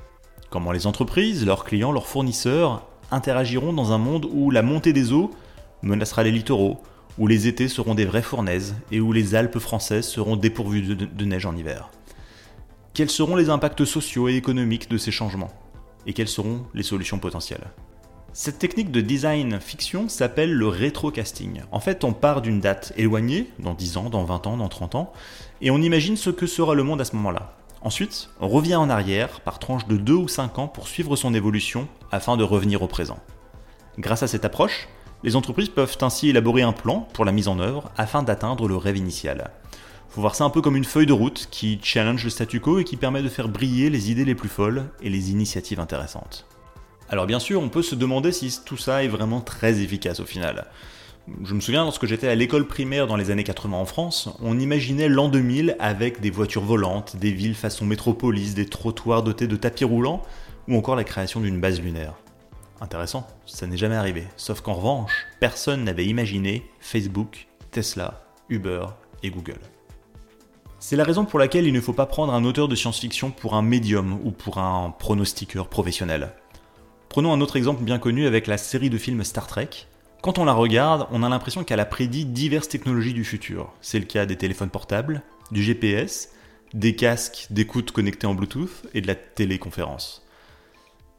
Comment 0.50 0.70
les 0.70 0.86
entreprises, 0.86 1.44
leurs 1.44 1.64
clients, 1.64 1.90
leurs 1.90 2.06
fournisseurs 2.06 2.86
interagiront 3.10 3.72
dans 3.72 3.90
un 3.90 3.98
monde 3.98 4.28
où 4.30 4.52
la 4.52 4.62
montée 4.62 4.92
des 4.92 5.12
eaux 5.12 5.32
menacera 5.82 6.22
les 6.22 6.30
littoraux, 6.30 6.80
où 7.18 7.26
les 7.26 7.48
étés 7.48 7.66
seront 7.66 7.96
des 7.96 8.04
vraies 8.04 8.22
fournaises 8.22 8.76
et 8.92 9.00
où 9.00 9.12
les 9.12 9.34
Alpes 9.34 9.58
françaises 9.58 10.06
seront 10.06 10.36
dépourvues 10.36 10.94
de, 10.94 11.24
neige 11.24 11.44
en 11.44 11.56
hiver? 11.56 11.90
Quels 12.94 13.10
seront 13.10 13.34
les 13.34 13.50
impacts 13.50 13.84
sociaux 13.84 14.28
et 14.28 14.36
économiques 14.36 14.88
de 14.88 14.96
ces 14.96 15.10
changements? 15.10 15.50
Et 16.06 16.12
quelles 16.12 16.28
seront 16.28 16.66
les 16.72 16.84
solutions 16.84 17.18
potentielles? 17.18 17.66
Cette 18.32 18.58
technique 18.58 18.90
de 18.90 19.00
design 19.00 19.58
fiction 19.58 20.08
s'appelle 20.08 20.52
le 20.52 20.68
rétrocasting. 20.68 21.62
En 21.72 21.80
fait, 21.80 22.04
on 22.04 22.12
part 22.12 22.42
d'une 22.42 22.60
date 22.60 22.92
éloignée, 22.96 23.50
dans 23.58 23.74
10 23.74 23.96
ans, 23.96 24.10
dans 24.10 24.24
20 24.24 24.46
ans, 24.46 24.56
dans 24.56 24.68
30 24.68 24.94
ans, 24.94 25.12
et 25.60 25.70
on 25.70 25.82
imagine 25.82 26.16
ce 26.16 26.30
que 26.30 26.46
sera 26.46 26.74
le 26.74 26.82
monde 26.82 27.00
à 27.00 27.04
ce 27.04 27.16
moment-là. 27.16 27.56
Ensuite, 27.80 28.30
on 28.40 28.48
revient 28.48 28.76
en 28.76 28.90
arrière 28.90 29.40
par 29.40 29.58
tranche 29.58 29.86
de 29.86 29.96
2 29.96 30.12
ou 30.12 30.28
5 30.28 30.58
ans 30.58 30.68
pour 30.68 30.88
suivre 30.88 31.16
son 31.16 31.32
évolution 31.34 31.88
afin 32.12 32.36
de 32.36 32.44
revenir 32.44 32.82
au 32.82 32.86
présent. 32.86 33.18
Grâce 33.98 34.22
à 34.22 34.28
cette 34.28 34.44
approche, 34.44 34.88
les 35.24 35.34
entreprises 35.34 35.68
peuvent 35.68 35.96
ainsi 36.02 36.28
élaborer 36.28 36.62
un 36.62 36.72
plan 36.72 37.08
pour 37.12 37.24
la 37.24 37.32
mise 37.32 37.48
en 37.48 37.58
œuvre 37.58 37.90
afin 37.96 38.22
d'atteindre 38.22 38.68
le 38.68 38.76
rêve 38.76 38.96
initial. 38.96 39.50
Faut 40.08 40.20
voir 40.20 40.34
ça 40.34 40.44
un 40.44 40.50
peu 40.50 40.60
comme 40.60 40.76
une 40.76 40.84
feuille 40.84 41.06
de 41.06 41.12
route 41.12 41.48
qui 41.50 41.80
challenge 41.82 42.24
le 42.24 42.30
statu 42.30 42.60
quo 42.60 42.78
et 42.78 42.84
qui 42.84 42.96
permet 42.96 43.22
de 43.22 43.28
faire 43.28 43.48
briller 43.48 43.90
les 43.90 44.10
idées 44.10 44.24
les 44.24 44.34
plus 44.34 44.48
folles 44.48 44.86
et 45.02 45.10
les 45.10 45.30
initiatives 45.30 45.80
intéressantes. 45.80 46.46
Alors 47.10 47.26
bien 47.26 47.38
sûr, 47.38 47.62
on 47.62 47.68
peut 47.68 47.82
se 47.82 47.94
demander 47.94 48.32
si 48.32 48.60
tout 48.64 48.76
ça 48.76 49.02
est 49.02 49.08
vraiment 49.08 49.40
très 49.40 49.80
efficace 49.80 50.20
au 50.20 50.26
final. 50.26 50.66
Je 51.44 51.54
me 51.54 51.60
souviens, 51.60 51.84
lorsque 51.84 52.06
j'étais 52.06 52.28
à 52.28 52.34
l'école 52.34 52.66
primaire 52.66 53.06
dans 53.06 53.16
les 53.16 53.30
années 53.30 53.44
80 53.44 53.76
en 53.76 53.84
France, 53.84 54.30
on 54.40 54.58
imaginait 54.58 55.08
l'an 55.08 55.28
2000 55.28 55.76
avec 55.78 56.20
des 56.20 56.30
voitures 56.30 56.64
volantes, 56.64 57.16
des 57.16 57.32
villes 57.32 57.54
façon 57.54 57.84
métropolis, 57.86 58.54
des 58.54 58.66
trottoirs 58.66 59.22
dotés 59.22 59.46
de 59.46 59.56
tapis 59.56 59.84
roulants, 59.84 60.22
ou 60.68 60.76
encore 60.76 60.96
la 60.96 61.04
création 61.04 61.40
d'une 61.40 61.60
base 61.60 61.80
lunaire. 61.80 62.14
Intéressant, 62.80 63.26
ça 63.46 63.66
n'est 63.66 63.76
jamais 63.76 63.96
arrivé. 63.96 64.26
Sauf 64.36 64.60
qu'en 64.60 64.74
revanche, 64.74 65.26
personne 65.40 65.84
n'avait 65.84 66.06
imaginé 66.06 66.62
Facebook, 66.80 67.48
Tesla, 67.70 68.24
Uber 68.48 68.86
et 69.22 69.30
Google. 69.30 69.60
C'est 70.78 70.96
la 70.96 71.04
raison 71.04 71.24
pour 71.24 71.38
laquelle 71.38 71.66
il 71.66 71.72
ne 71.72 71.80
faut 71.80 71.92
pas 71.92 72.06
prendre 72.06 72.32
un 72.32 72.44
auteur 72.44 72.68
de 72.68 72.76
science-fiction 72.76 73.32
pour 73.32 73.54
un 73.54 73.62
médium 73.62 74.20
ou 74.24 74.30
pour 74.30 74.58
un 74.58 74.94
pronostiqueur 74.96 75.68
professionnel. 75.68 76.32
Prenons 77.08 77.32
un 77.32 77.40
autre 77.40 77.56
exemple 77.56 77.84
bien 77.84 77.98
connu 77.98 78.26
avec 78.26 78.46
la 78.46 78.58
série 78.58 78.90
de 78.90 78.98
films 78.98 79.24
Star 79.24 79.46
Trek, 79.46 79.70
Quand 80.20 80.38
on 80.38 80.44
la 80.44 80.52
regarde, 80.52 81.06
on 81.12 81.22
a 81.22 81.28
l'impression 81.28 81.64
qu'elle 81.64 81.80
a 81.80 81.86
prédit 81.86 82.24
diverses 82.24 82.68
technologies 82.68 83.14
du 83.14 83.24
futur. 83.24 83.72
C'est 83.80 84.00
le 84.00 84.04
cas 84.04 84.26
des 84.26 84.36
téléphones 84.36 84.68
portables, 84.68 85.22
du 85.52 85.62
GPS, 85.62 86.30
des 86.74 86.96
casques 86.96 87.46
d'écoute 87.50 87.92
connectés 87.92 88.26
en 88.26 88.34
Bluetooth 88.34 88.86
et 88.94 89.00
de 89.00 89.06
la 89.06 89.14
téléconférence. 89.14 90.26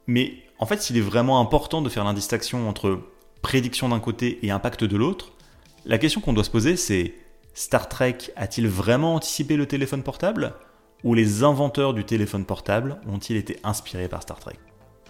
Mais 0.05 0.33
en 0.59 0.65
fait, 0.65 0.81
s'il 0.81 0.97
est 0.97 1.01
vraiment 1.01 1.39
important 1.39 1.81
de 1.81 1.89
faire 1.89 2.03
l'indistinction 2.03 2.67
entre 2.67 2.99
prédiction 3.41 3.89
d'un 3.89 4.01
côté 4.01 4.45
et 4.45 4.51
impact 4.51 4.83
de 4.83 4.97
l'autre, 4.97 5.31
la 5.85 5.97
question 5.97 6.21
qu'on 6.21 6.33
doit 6.33 6.43
se 6.43 6.51
poser 6.51 6.75
c'est 6.75 7.13
Star 7.53 7.89
Trek 7.89 8.17
a-t-il 8.35 8.67
vraiment 8.67 9.15
anticipé 9.15 9.55
le 9.55 9.65
téléphone 9.65 10.03
portable? 10.03 10.53
Ou 11.03 11.13
les 11.13 11.43
inventeurs 11.43 11.93
du 11.93 12.03
téléphone 12.03 12.45
portable 12.45 12.99
ont-ils 13.07 13.37
été 13.37 13.57
inspirés 13.63 14.09
par 14.09 14.21
Star 14.21 14.39
Trek? 14.39 14.57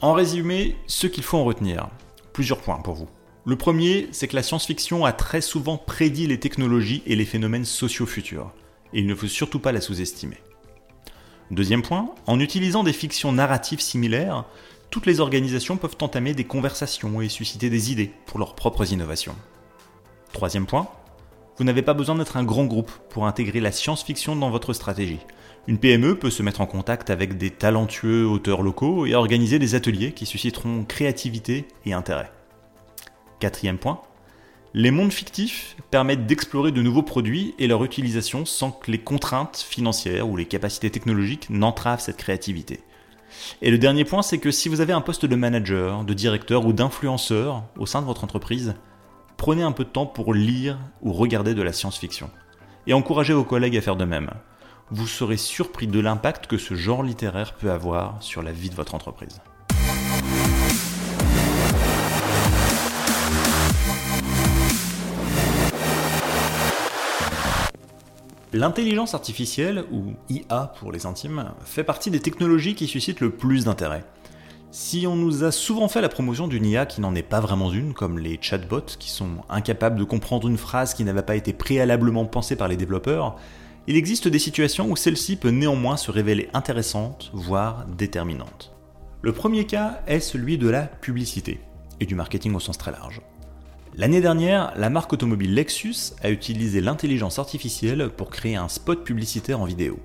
En 0.01 0.13
résumé, 0.13 0.77
ce 0.87 1.07
qu'il 1.07 1.23
faut 1.23 1.37
en 1.37 1.43
retenir, 1.43 1.89
plusieurs 2.31 2.61
points 2.61 2.77
pour 2.77 2.93
vous. 2.93 3.09
Le 3.45 3.57
premier, 3.57 4.07
c'est 4.13 4.29
que 4.29 4.35
la 4.37 4.43
science-fiction 4.43 5.03
a 5.03 5.11
très 5.11 5.41
souvent 5.41 5.77
prédit 5.77 6.25
les 6.25 6.39
technologies 6.39 7.03
et 7.05 7.17
les 7.17 7.25
phénomènes 7.25 7.65
sociaux 7.65 8.05
futurs, 8.05 8.53
et 8.93 8.99
il 8.99 9.07
ne 9.07 9.15
faut 9.15 9.27
surtout 9.27 9.59
pas 9.59 9.73
la 9.73 9.81
sous-estimer. 9.81 10.37
Deuxième 11.51 11.81
point, 11.81 12.11
en 12.27 12.39
utilisant 12.39 12.83
des 12.83 12.93
fictions 12.93 13.33
narratives 13.33 13.81
similaires, 13.81 14.45
toutes 14.89 15.05
les 15.05 15.19
organisations 15.19 15.75
peuvent 15.75 15.97
entamer 15.99 16.33
des 16.33 16.45
conversations 16.45 17.19
et 17.19 17.27
susciter 17.27 17.69
des 17.69 17.91
idées 17.91 18.13
pour 18.25 18.39
leurs 18.39 18.55
propres 18.55 18.93
innovations. 18.93 19.35
Troisième 20.31 20.65
point, 20.65 20.87
vous 21.57 21.65
n'avez 21.65 21.81
pas 21.81 21.93
besoin 21.93 22.15
d'être 22.15 22.37
un 22.37 22.45
grand 22.45 22.65
groupe 22.65 22.91
pour 23.09 23.27
intégrer 23.27 23.59
la 23.59 23.73
science-fiction 23.73 24.37
dans 24.37 24.49
votre 24.49 24.71
stratégie. 24.71 25.19
Une 25.67 25.77
PME 25.77 26.17
peut 26.17 26.29
se 26.29 26.41
mettre 26.41 26.61
en 26.61 26.65
contact 26.65 27.09
avec 27.09 27.37
des 27.37 27.51
talentueux 27.51 28.25
auteurs 28.25 28.63
locaux 28.63 29.05
et 29.05 29.13
organiser 29.13 29.59
des 29.59 29.75
ateliers 29.75 30.13
qui 30.13 30.25
susciteront 30.25 30.83
créativité 30.83 31.67
et 31.85 31.93
intérêt. 31.93 32.31
Quatrième 33.39 33.77
point, 33.77 34.01
les 34.73 34.91
mondes 34.91 35.11
fictifs 35.11 35.75
permettent 35.91 36.25
d'explorer 36.25 36.71
de 36.71 36.81
nouveaux 36.81 37.03
produits 37.03 37.55
et 37.57 37.67
leur 37.67 37.83
utilisation 37.83 38.45
sans 38.45 38.71
que 38.71 38.91
les 38.91 38.99
contraintes 38.99 39.57
financières 39.57 40.29
ou 40.29 40.37
les 40.37 40.45
capacités 40.45 40.89
technologiques 40.89 41.49
n'entravent 41.49 42.01
cette 42.01 42.17
créativité. 42.17 42.81
Et 43.61 43.71
le 43.71 43.77
dernier 43.77 44.05
point, 44.05 44.21
c'est 44.21 44.37
que 44.37 44.51
si 44.51 44.69
vous 44.69 44.81
avez 44.81 44.93
un 44.93 45.01
poste 45.01 45.25
de 45.25 45.35
manager, 45.35 46.03
de 46.03 46.13
directeur 46.13 46.65
ou 46.65 46.73
d'influenceur 46.73 47.63
au 47.77 47.85
sein 47.85 48.01
de 48.01 48.05
votre 48.05 48.23
entreprise, 48.23 48.75
prenez 49.37 49.63
un 49.63 49.71
peu 49.71 49.83
de 49.83 49.89
temps 49.89 50.05
pour 50.05 50.33
lire 50.33 50.77
ou 51.01 51.13
regarder 51.13 51.53
de 51.53 51.61
la 51.61 51.73
science-fiction. 51.73 52.29
Et 52.87 52.93
encouragez 52.93 53.33
vos 53.33 53.43
collègues 53.43 53.77
à 53.77 53.81
faire 53.81 53.95
de 53.95 54.05
même. 54.05 54.29
Vous 54.91 55.05
serez 55.05 55.37
surpris 55.37 55.85
de 55.85 55.99
l'impact 55.99 56.47
que 56.47 56.57
ce 56.57 56.73
genre 56.73 57.03
littéraire 57.03 57.53
peut 57.53 57.69
avoir 57.69 58.17
sur 58.23 58.41
la 58.41 58.51
vie 58.51 58.71
de 58.71 58.75
votre 58.75 58.95
entreprise. 58.95 59.39
L'intelligence 68.51 69.13
artificielle, 69.13 69.85
ou 69.91 70.15
IA 70.27 70.73
pour 70.79 70.91
les 70.91 71.05
intimes, 71.05 71.51
fait 71.63 71.83
partie 71.83 72.09
des 72.09 72.19
technologies 72.19 72.73
qui 72.73 72.87
suscitent 72.87 73.21
le 73.21 73.29
plus 73.29 73.65
d'intérêt. 73.65 74.03
Si 74.71 75.05
on 75.05 75.15
nous 75.15 75.43
a 75.43 75.51
souvent 75.51 75.87
fait 75.87 76.01
la 76.01 76.09
promotion 76.09 76.47
d'une 76.47 76.65
IA 76.65 76.87
qui 76.87 76.99
n'en 76.99 77.13
est 77.13 77.21
pas 77.21 77.41
vraiment 77.41 77.71
une, 77.71 77.93
comme 77.93 78.17
les 78.17 78.39
chatbots 78.41 78.97
qui 78.97 79.11
sont 79.11 79.43
incapables 79.49 79.99
de 79.99 80.03
comprendre 80.03 80.47
une 80.47 80.57
phrase 80.57 80.95
qui 80.95 81.03
n'avait 81.03 81.21
pas 81.21 81.35
été 81.35 81.53
préalablement 81.53 82.25
pensée 82.25 82.55
par 82.55 82.67
les 82.67 82.77
développeurs, 82.77 83.35
il 83.87 83.95
existe 83.95 84.27
des 84.27 84.39
situations 84.39 84.89
où 84.89 84.95
celle-ci 84.95 85.35
peut 85.35 85.49
néanmoins 85.49 85.97
se 85.97 86.11
révéler 86.11 86.49
intéressante, 86.53 87.31
voire 87.33 87.85
déterminante. 87.97 88.73
Le 89.21 89.33
premier 89.33 89.65
cas 89.65 90.01
est 90.07 90.19
celui 90.19 90.57
de 90.57 90.69
la 90.69 90.83
publicité, 90.83 91.59
et 91.99 92.05
du 92.05 92.15
marketing 92.15 92.53
au 92.55 92.59
sens 92.59 92.77
très 92.77 92.91
large. 92.91 93.21
L'année 93.95 94.21
dernière, 94.21 94.71
la 94.77 94.89
marque 94.89 95.11
automobile 95.13 95.53
Lexus 95.53 96.13
a 96.21 96.29
utilisé 96.29 96.79
l'intelligence 96.79 97.39
artificielle 97.39 98.09
pour 98.15 98.29
créer 98.29 98.55
un 98.55 98.69
spot 98.69 99.03
publicitaire 99.03 99.59
en 99.59 99.65
vidéo. 99.65 99.99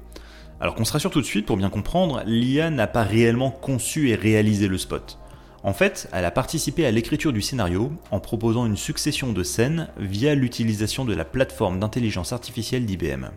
Alors 0.61 0.75
qu'on 0.75 0.85
se 0.85 0.93
rassure 0.93 1.11
tout 1.11 1.21
de 1.21 1.27
suite, 1.27 1.47
pour 1.47 1.57
bien 1.57 1.69
comprendre, 1.69 2.23
l'IA 2.27 2.71
n'a 2.71 2.87
pas 2.87 3.03
réellement 3.03 3.51
conçu 3.51 4.09
et 4.09 4.15
réalisé 4.15 4.67
le 4.67 4.79
spot. 4.79 5.19
En 5.63 5.73
fait, 5.73 6.09
elle 6.13 6.25
a 6.25 6.31
participé 6.31 6.87
à 6.87 6.91
l'écriture 6.91 7.33
du 7.33 7.41
scénario 7.41 7.93
en 8.11 8.21
proposant 8.21 8.67
une 8.67 8.77
succession 8.77 9.33
de 9.33 9.43
scènes 9.43 9.89
via 9.99 10.35
l'utilisation 10.35 11.05
de 11.05 11.15
la 11.15 11.25
plateforme 11.25 11.81
d'intelligence 11.81 12.33
artificielle 12.33 12.87
d'IBM. 12.87 13.31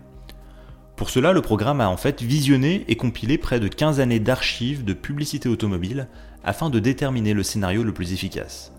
Pour 0.98 1.12
cela, 1.12 1.32
le 1.32 1.44
programme 1.44 1.80
a 1.80 1.90
en 1.90 1.96
fait 1.96 2.24
visionné 2.24 2.84
et 2.88 2.96
compilé 2.96 3.38
près 3.38 3.60
de 3.60 3.68
15 3.68 4.00
années 4.00 4.20
d'archives 4.20 4.84
de 4.84 4.94
publicité 4.94 5.48
automobile 5.48 6.08
afin 6.44 6.72
de 6.72 6.80
déterminer 6.80 7.36
le 7.36 7.44
scénario 7.44 7.84
le 7.84 7.94
plus 7.94 8.14
efficace. 8.14 8.74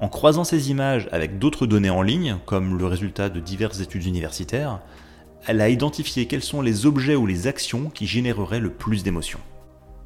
En 0.00 0.08
croisant 0.08 0.42
ces 0.42 0.72
images 0.72 1.08
avec 1.12 1.38
d'autres 1.38 1.68
données 1.68 1.88
en 1.88 2.02
ligne, 2.02 2.36
comme 2.46 2.76
le 2.76 2.86
résultat 2.86 3.28
de 3.28 3.38
diverses 3.38 3.78
études 3.78 4.06
universitaires, 4.06 4.80
elle 5.46 5.60
a 5.60 5.68
identifié 5.68 6.26
quels 6.26 6.42
sont 6.42 6.62
les 6.62 6.84
objets 6.84 7.14
ou 7.14 7.26
les 7.26 7.46
actions 7.46 7.90
qui 7.90 8.08
généreraient 8.08 8.58
le 8.58 8.70
plus 8.70 9.04
d'émotions. 9.04 9.40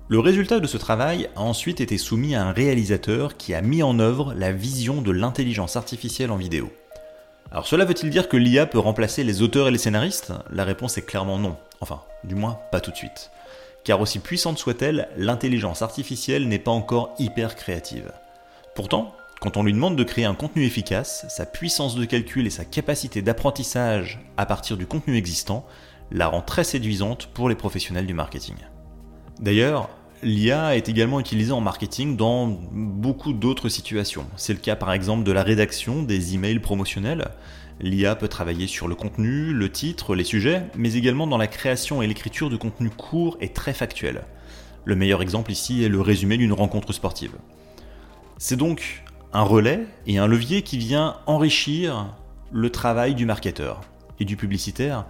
Le 0.09 0.19
résultat 0.19 0.61
de 0.61 0.67
ce 0.67 0.77
travail 0.77 1.31
a 1.37 1.41
ensuite 1.41 1.81
été 1.81 1.97
soumis 1.97 2.35
à 2.35 2.45
un 2.47 2.53
réalisateur 2.53 3.39
qui 3.39 3.55
a 3.55 3.63
mis 3.63 3.83
en 3.83 3.99
œuvre 3.99 4.35
la 4.35 4.53
vision 4.53 5.01
de 5.01 5.11
l'intelligence 5.11 5.77
artificielle 5.77 6.31
en 6.31 6.37
vidéo. 6.37 6.71
Alors 7.51 7.67
cela 7.67 7.85
veut-il 7.85 8.11
dire 8.11 8.29
que 8.29 8.37
l'IA 8.37 8.67
peut 8.67 8.79
remplacer 8.79 9.25
les 9.25 9.43
auteurs 9.43 9.69
et 9.69 9.71
les 9.71 9.79
scénaristes? 9.79 10.33
La 10.51 10.65
réponse 10.65 10.99
est 10.99 11.07
clairement 11.07 11.39
non. 11.39 11.57
Enfin, 11.81 12.03
du 12.25 12.35
moins 12.35 12.59
pas 12.73 12.81
tout 12.81 12.91
de 12.91 12.97
suite. 12.97 13.31
Car 13.85 14.01
aussi 14.01 14.19
puissante 14.19 14.59
soit-elle, 14.59 15.09
l'intelligence 15.17 15.83
artificielle 15.83 16.49
n'est 16.49 16.59
pas 16.59 16.73
encore 16.73 17.15
hyper 17.19 17.55
créative. 17.55 18.13
Pourtant, 18.75 19.15
quand 19.41 19.57
on 19.57 19.63
lui 19.63 19.73
demande 19.73 19.97
de 19.97 20.03
créer 20.03 20.25
un 20.25 20.35
contenu 20.35 20.65
efficace, 20.65 21.25
sa 21.29 21.47
puissance 21.47 21.95
de 21.95 22.05
calcul 22.05 22.47
et 22.47 22.51
sa 22.51 22.65
capacité 22.65 23.23
d'apprentissage 23.23 24.21
à 24.37 24.45
partir 24.47 24.77
du 24.77 24.87
contenu 24.87 25.17
existant 25.17 25.67
la 26.11 26.27
rend 26.27 26.41
très 26.41 26.65
séduisante 26.65 27.27
pour 27.27 27.49
les 27.49 27.55
professionnels 27.55 28.07
du 28.07 28.15
marketing. 28.15 28.57
D'ailleurs, 29.39 29.91
l'IA 30.23 30.77
est 30.77 30.89
également 30.89 31.21
utilisée 31.21 31.53
en 31.53 31.61
marketing 31.61 32.17
dans 32.17 32.47
beaucoup 32.73 33.33
d'autres 33.33 33.69
situations. 33.69 34.27
C'est 34.37 34.53
le 34.53 34.59
cas 34.59 34.77
par 34.77 34.93
exemple 34.93 35.25
de 35.25 35.33
la 35.33 35.43
rédaction 35.43 36.03
des 36.03 36.35
emails 36.35 36.59
promotionnels. 36.59 37.29
L'IA 37.81 38.17
peut 38.17 38.29
travailler 38.29 38.67
sur 38.67 38.89
le 38.89 38.95
contenu, 38.95 39.53
le 39.53 39.71
titre, 39.71 40.15
les 40.15 40.25
sujets, 40.25 40.63
mais 40.77 40.95
également 40.95 41.27
dans 41.27 41.37
la 41.37 41.47
création 41.47 42.01
et 42.01 42.07
l'écriture 42.07 42.49
de 42.49 42.57
contenu 42.57 42.89
court 42.89 43.37
et 43.41 43.51
très 43.51 43.75
factuel. 43.75 44.23
Le 44.85 44.97
meilleur 44.97 45.21
exemple 45.21 45.53
ici 45.53 45.85
est 45.85 45.89
le 45.89 46.01
résumé 46.01 46.39
d'une 46.39 46.53
rencontre 46.53 46.93
sportive. 46.93 47.33
C'est 48.39 48.57
donc 48.57 49.03
un 49.33 49.43
relais 49.43 49.87
et 50.07 50.19
un 50.19 50.27
levier 50.27 50.63
qui 50.63 50.79
vient 50.79 51.17
enrichir 51.27 52.15
le 52.53 52.71
travail 52.71 53.15
du 53.15 53.27
marketeur 53.27 53.83
et 54.21 54.25
du 54.25 54.37
publicitaire 54.37 55.05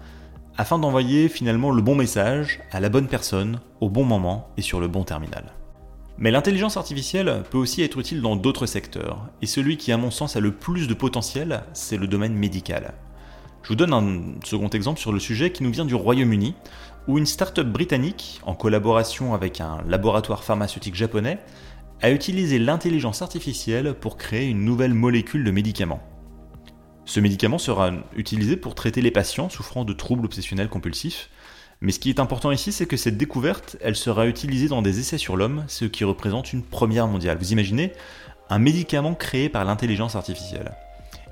afin 0.59 0.79
d'envoyer 0.79 1.29
finalement 1.29 1.71
le 1.71 1.83
bon 1.83 1.95
message 1.95 2.61
à 2.73 2.81
la 2.81 2.89
bonne 2.89 3.09
personne 3.09 3.61
au 3.81 3.89
bon 3.89 4.05
moment 4.05 4.49
et 4.57 4.63
sur 4.63 4.81
le 4.81 4.89
bon 4.89 5.05
terminal. 5.05 5.53
Mais 6.19 6.31
l'intelligence 6.31 6.79
artificielle 6.79 7.43
peut 7.51 7.59
aussi 7.59 7.83
être 7.83 7.99
utile 7.99 8.23
dans 8.23 8.37
d'autres 8.37 8.65
secteurs, 8.65 9.29
et 9.43 9.47
celui 9.47 9.77
qui 9.77 9.93
à 9.93 9.99
mon 9.99 10.11
sens 10.11 10.35
a 10.37 10.41
le 10.41 10.53
plus 10.53 10.89
de 10.89 10.95
potentiel, 10.95 11.63
c'est 11.75 11.99
le 11.99 12.07
domaine 12.07 12.35
médical. 12.35 12.95
Je 13.63 13.69
vous 13.69 13.75
donne 13.75 13.93
un 13.93 14.23
second 14.45 14.71
exemple 14.71 14.99
sur 14.99 15.13
le 15.13 15.19
sujet 15.19 15.53
qui 15.53 15.63
nous 15.63 15.73
vient 15.73 15.85
du 15.85 15.95
Royaume-Uni, 15.95 16.55
où 17.07 17.19
une 17.19 17.27
start-up 17.27 17.67
britannique, 17.67 18.41
en 18.47 18.55
collaboration 18.55 19.35
avec 19.35 19.61
un 19.61 19.83
laboratoire 19.87 20.43
pharmaceutique 20.43 20.95
japonais, 20.95 21.39
a 22.01 22.11
utilisé 22.11 22.59
l'intelligence 22.59 23.23
artificielle 23.23 23.95
pour 23.95 24.17
créer 24.17 24.49
une 24.49 24.65
nouvelle 24.65 24.95
molécule 24.95 25.45
de 25.45 25.51
médicament. 25.51 26.01
Ce 27.07 27.21
médicament 27.21 27.59
sera 27.59 27.93
utilisé 28.17 28.57
pour 28.57 28.75
traiter 28.75 29.01
les 29.01 29.13
patients 29.13 29.49
souffrant 29.49 29.85
de 29.85 29.93
troubles 29.93 30.27
obsessionnels 30.27 30.69
compulsifs, 30.69 31.31
mais 31.81 31.93
ce 31.93 32.01
qui 32.01 32.11
est 32.11 32.21
important 32.21 32.51
ici, 32.51 32.73
c'est 32.73 32.87
que 32.87 32.97
cette 32.97 33.17
découverte, 33.17 33.77
elle 33.81 33.95
sera 33.95 34.27
utilisée 34.27 34.67
dans 34.67 34.83
des 34.83 34.99
essais 34.99 35.17
sur 35.17 35.37
l'homme, 35.37 35.65
ce 35.69 35.85
qui 35.85 36.03
représente 36.05 36.53
une 36.53 36.63
première 36.63 37.07
mondiale. 37.07 37.39
Vous 37.39 37.53
imaginez 37.53 37.93
un 38.51 38.59
médicament 38.59 39.15
créé 39.15 39.49
par 39.49 39.65
l'intelligence 39.65 40.17
artificielle. 40.17 40.73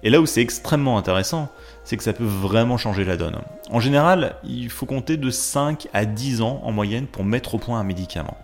Et 0.04 0.10
là 0.10 0.20
où 0.20 0.26
c'est 0.26 0.42
extrêmement 0.42 0.96
intéressant, 0.96 1.48
c'est 1.82 1.96
que 1.96 2.04
ça 2.04 2.12
peut 2.12 2.24
vraiment 2.24 2.76
changer 2.76 3.04
la 3.04 3.16
donne. 3.16 3.40
En 3.70 3.80
général, 3.80 4.36
il 4.44 4.70
faut 4.70 4.86
compter 4.86 5.16
de 5.16 5.30
5 5.30 5.88
à 5.92 6.04
10 6.04 6.40
ans 6.42 6.60
en 6.62 6.70
moyenne 6.70 7.06
pour 7.08 7.24
mettre 7.24 7.54
au 7.54 7.58
point 7.58 7.80
un 7.80 7.84
médicament. 7.84 8.36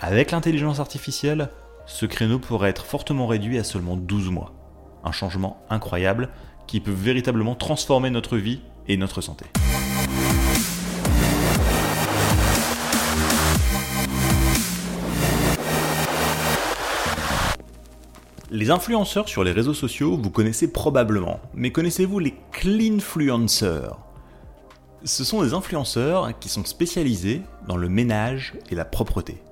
Avec 0.00 0.32
l'intelligence 0.32 0.80
artificielle, 0.80 1.48
ce 1.86 2.04
créneau 2.04 2.38
pourrait 2.38 2.70
être 2.70 2.84
fortement 2.84 3.26
réduit 3.26 3.58
à 3.58 3.64
seulement 3.64 3.96
12 3.96 4.30
mois. 4.30 4.52
Un 5.04 5.12
changement 5.12 5.64
incroyable 5.70 6.28
qui 6.68 6.78
peut 6.78 6.92
véritablement 6.92 7.56
transformer 7.56 8.10
notre 8.10 8.36
vie 8.36 8.60
et 8.86 8.96
notre 8.96 9.20
santé. 9.20 9.46
Les 18.50 18.70
influenceurs 18.70 19.28
sur 19.28 19.44
les 19.44 19.52
réseaux 19.52 19.74
sociaux, 19.74 20.16
vous 20.16 20.30
connaissez 20.30 20.72
probablement, 20.72 21.40
mais 21.52 21.70
connaissez-vous 21.70 22.18
les 22.18 22.34
cleanfluencers? 22.52 23.96
Ce 25.04 25.22
sont 25.22 25.42
des 25.42 25.52
influenceurs 25.52 26.38
qui 26.38 26.48
sont 26.48 26.64
spécialisés 26.64 27.42
dans 27.66 27.76
le 27.76 27.88
ménage 27.88 28.54
et 28.70 28.74
la 28.74 28.84
propreté. 28.84 29.42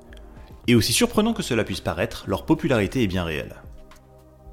Et 0.67 0.75
aussi 0.75 0.93
surprenant 0.93 1.35
que 1.35 1.43
cela 1.43 1.63
puisse 1.63 1.81
paraître, 1.81 2.25
leur 2.27 2.47
popularité 2.47 3.03
est 3.03 3.07
bien 3.07 3.25
réelle. 3.25 3.57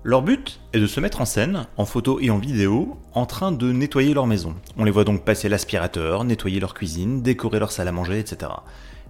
Leur 0.06 0.22
but 0.22 0.60
est 0.74 0.82
de 0.82 0.88
se 0.88 1.00
mettre 1.00 1.22
en 1.22 1.26
scène, 1.26 1.66
en 1.78 1.86
photo 1.86 2.20
et 2.20 2.30
en 2.30 2.38
vidéo, 2.38 2.98
en 3.14 3.26
train 3.26 3.54
de 3.54 3.72
nettoyer 3.72 4.14
leur 4.14 4.28
maison. 4.28 4.54
On 4.78 4.84
les 4.84 4.92
voit 4.92 5.06
donc 5.06 5.24
passer 5.24 5.48
l'aspirateur, 5.48 6.26
nettoyer 6.26 6.60
leur 6.60 6.74
cuisine, 6.74 7.22
décorer 7.22 7.60
leur 7.60 7.72
salle 7.72 7.88
à 7.88 7.94
manger, 7.94 8.20
etc. 8.20 8.52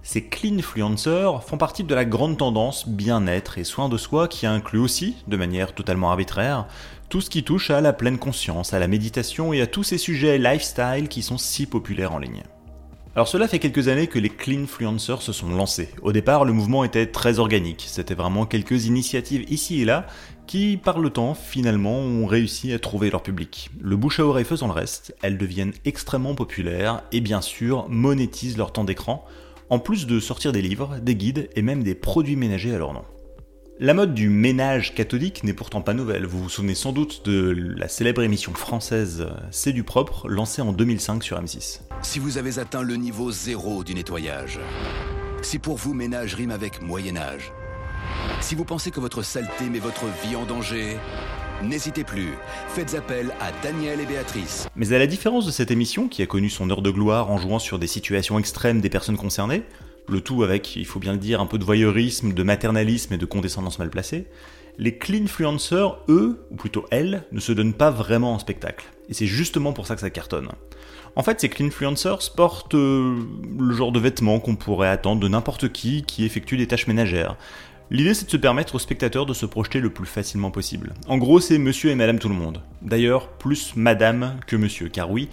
Ces 0.04 0.28
cleanfluencers 0.28 1.42
font 1.42 1.56
partie 1.56 1.82
de 1.82 1.94
la 1.96 2.04
grande 2.04 2.38
tendance 2.38 2.88
bien-être 2.88 3.58
et 3.58 3.64
soin 3.64 3.88
de 3.88 3.96
soi 3.96 4.28
qui 4.28 4.46
inclut 4.46 4.78
aussi, 4.78 5.16
de 5.26 5.36
manière 5.36 5.74
totalement 5.74 6.10
arbitraire, 6.10 6.68
tout 7.08 7.20
ce 7.20 7.30
qui 7.30 7.42
touche 7.42 7.70
à 7.70 7.80
la 7.80 7.92
pleine 7.92 8.18
conscience, 8.18 8.72
à 8.72 8.78
la 8.78 8.86
méditation 8.86 9.52
et 9.52 9.62
à 9.62 9.66
tous 9.66 9.82
ces 9.82 9.98
sujets 9.98 10.38
lifestyle 10.38 11.08
qui 11.08 11.22
sont 11.22 11.38
si 11.38 11.66
populaires 11.66 12.12
en 12.12 12.18
ligne. 12.18 12.44
Alors 13.16 13.28
cela 13.28 13.46
fait 13.46 13.60
quelques 13.60 13.86
années 13.86 14.08
que 14.08 14.18
les 14.18 14.28
cleanfluencers 14.28 15.22
se 15.22 15.32
sont 15.32 15.48
lancés. 15.50 15.88
Au 16.02 16.10
départ, 16.10 16.44
le 16.44 16.52
mouvement 16.52 16.82
était 16.82 17.06
très 17.06 17.38
organique, 17.38 17.84
c'était 17.86 18.16
vraiment 18.16 18.44
quelques 18.44 18.86
initiatives 18.86 19.44
ici 19.48 19.82
et 19.82 19.84
là 19.84 20.06
qui, 20.46 20.76
par 20.76 20.98
le 20.98 21.10
temps, 21.10 21.34
finalement, 21.34 21.98
ont 21.98 22.26
réussi 22.26 22.72
à 22.72 22.78
trouver 22.78 23.10
leur 23.10 23.22
public. 23.22 23.70
Le 23.80 23.96
bouche 23.96 24.20
à 24.20 24.24
oreille 24.24 24.44
faisant 24.44 24.66
le 24.66 24.72
reste, 24.72 25.14
elles 25.22 25.38
deviennent 25.38 25.72
extrêmement 25.84 26.34
populaires 26.34 27.02
et 27.12 27.20
bien 27.20 27.40
sûr 27.40 27.88
monétisent 27.88 28.56
leur 28.56 28.72
temps 28.72 28.84
d'écran, 28.84 29.24
en 29.70 29.78
plus 29.78 30.06
de 30.06 30.20
sortir 30.20 30.52
des 30.52 30.62
livres, 30.62 30.98
des 31.00 31.16
guides 31.16 31.48
et 31.56 31.62
même 31.62 31.82
des 31.82 31.94
produits 31.94 32.36
ménagers 32.36 32.74
à 32.74 32.78
leur 32.78 32.92
nom. 32.92 33.04
La 33.80 33.92
mode 33.92 34.14
du 34.14 34.28
ménage 34.28 34.94
catholique 34.94 35.42
n'est 35.42 35.52
pourtant 35.52 35.80
pas 35.80 35.94
nouvelle. 35.94 36.26
Vous 36.26 36.44
vous 36.44 36.48
souvenez 36.48 36.76
sans 36.76 36.92
doute 36.92 37.26
de 37.26 37.50
la 37.76 37.88
célèbre 37.88 38.22
émission 38.22 38.54
française 38.54 39.26
C'est 39.50 39.72
du 39.72 39.82
propre, 39.82 40.28
lancée 40.28 40.62
en 40.62 40.72
2005 40.72 41.24
sur 41.24 41.40
M6. 41.40 41.80
Si 42.00 42.20
vous 42.20 42.38
avez 42.38 42.60
atteint 42.60 42.82
le 42.82 42.94
niveau 42.94 43.32
zéro 43.32 43.82
du 43.82 43.94
nettoyage, 43.94 44.60
si 45.42 45.58
pour 45.58 45.76
vous 45.76 45.92
ménage 45.92 46.36
rime 46.36 46.52
avec 46.52 46.82
Moyen 46.82 47.16
Âge, 47.16 47.52
si 48.44 48.54
vous 48.54 48.66
pensez 48.66 48.90
que 48.90 49.00
votre 49.00 49.22
saleté 49.22 49.70
met 49.70 49.78
votre 49.78 50.04
vie 50.22 50.36
en 50.36 50.44
danger, 50.44 50.98
n'hésitez 51.62 52.04
plus. 52.04 52.34
Faites 52.68 52.94
appel 52.94 53.32
à 53.40 53.50
Daniel 53.62 54.00
et 54.00 54.04
Béatrice. 54.04 54.68
Mais 54.76 54.92
à 54.92 54.98
la 54.98 55.06
différence 55.06 55.46
de 55.46 55.50
cette 55.50 55.70
émission, 55.70 56.08
qui 56.08 56.20
a 56.20 56.26
connu 56.26 56.50
son 56.50 56.68
heure 56.68 56.82
de 56.82 56.90
gloire 56.90 57.30
en 57.30 57.38
jouant 57.38 57.58
sur 57.58 57.78
des 57.78 57.86
situations 57.86 58.38
extrêmes 58.38 58.82
des 58.82 58.90
personnes 58.90 59.16
concernées, 59.16 59.62
le 60.08 60.20
tout 60.20 60.42
avec, 60.42 60.76
il 60.76 60.84
faut 60.84 61.00
bien 61.00 61.12
le 61.12 61.18
dire, 61.18 61.40
un 61.40 61.46
peu 61.46 61.56
de 61.56 61.64
voyeurisme, 61.64 62.34
de 62.34 62.42
maternalisme 62.42 63.14
et 63.14 63.16
de 63.16 63.24
condescendance 63.24 63.78
mal 63.78 63.88
placée, 63.88 64.26
les 64.76 64.98
cleanfluencers, 64.98 65.96
eux, 66.10 66.44
ou 66.50 66.56
plutôt 66.56 66.84
elles, 66.90 67.24
ne 67.32 67.40
se 67.40 67.52
donnent 67.52 67.72
pas 67.72 67.90
vraiment 67.90 68.34
en 68.34 68.38
spectacle. 68.38 68.84
Et 69.08 69.14
c'est 69.14 69.26
justement 69.26 69.72
pour 69.72 69.86
ça 69.86 69.94
que 69.94 70.02
ça 70.02 70.10
cartonne. 70.10 70.50
En 71.16 71.22
fait, 71.22 71.40
ces 71.40 71.48
cleanfluencers 71.48 72.32
portent 72.36 72.74
euh, 72.74 73.16
le 73.58 73.74
genre 73.74 73.92
de 73.92 74.00
vêtements 74.00 74.40
qu'on 74.40 74.56
pourrait 74.56 74.88
attendre 74.88 75.22
de 75.22 75.28
n'importe 75.28 75.72
qui 75.72 76.02
qui 76.02 76.26
effectue 76.26 76.58
des 76.58 76.66
tâches 76.66 76.88
ménagères. 76.88 77.36
L'idée 77.90 78.14
c'est 78.14 78.24
de 78.24 78.30
se 78.30 78.36
permettre 78.36 78.74
aux 78.74 78.78
spectateurs 78.78 79.26
de 79.26 79.34
se 79.34 79.46
projeter 79.46 79.80
le 79.80 79.90
plus 79.90 80.06
facilement 80.06 80.50
possible. 80.50 80.94
En 81.06 81.18
gros, 81.18 81.40
c'est 81.40 81.58
monsieur 81.58 81.90
et 81.90 81.94
madame 81.94 82.18
tout 82.18 82.30
le 82.30 82.34
monde. 82.34 82.62
D'ailleurs, 82.82 83.28
plus 83.28 83.76
madame 83.76 84.36
que 84.46 84.56
monsieur, 84.56 84.88
car 84.88 85.10
oui, 85.10 85.28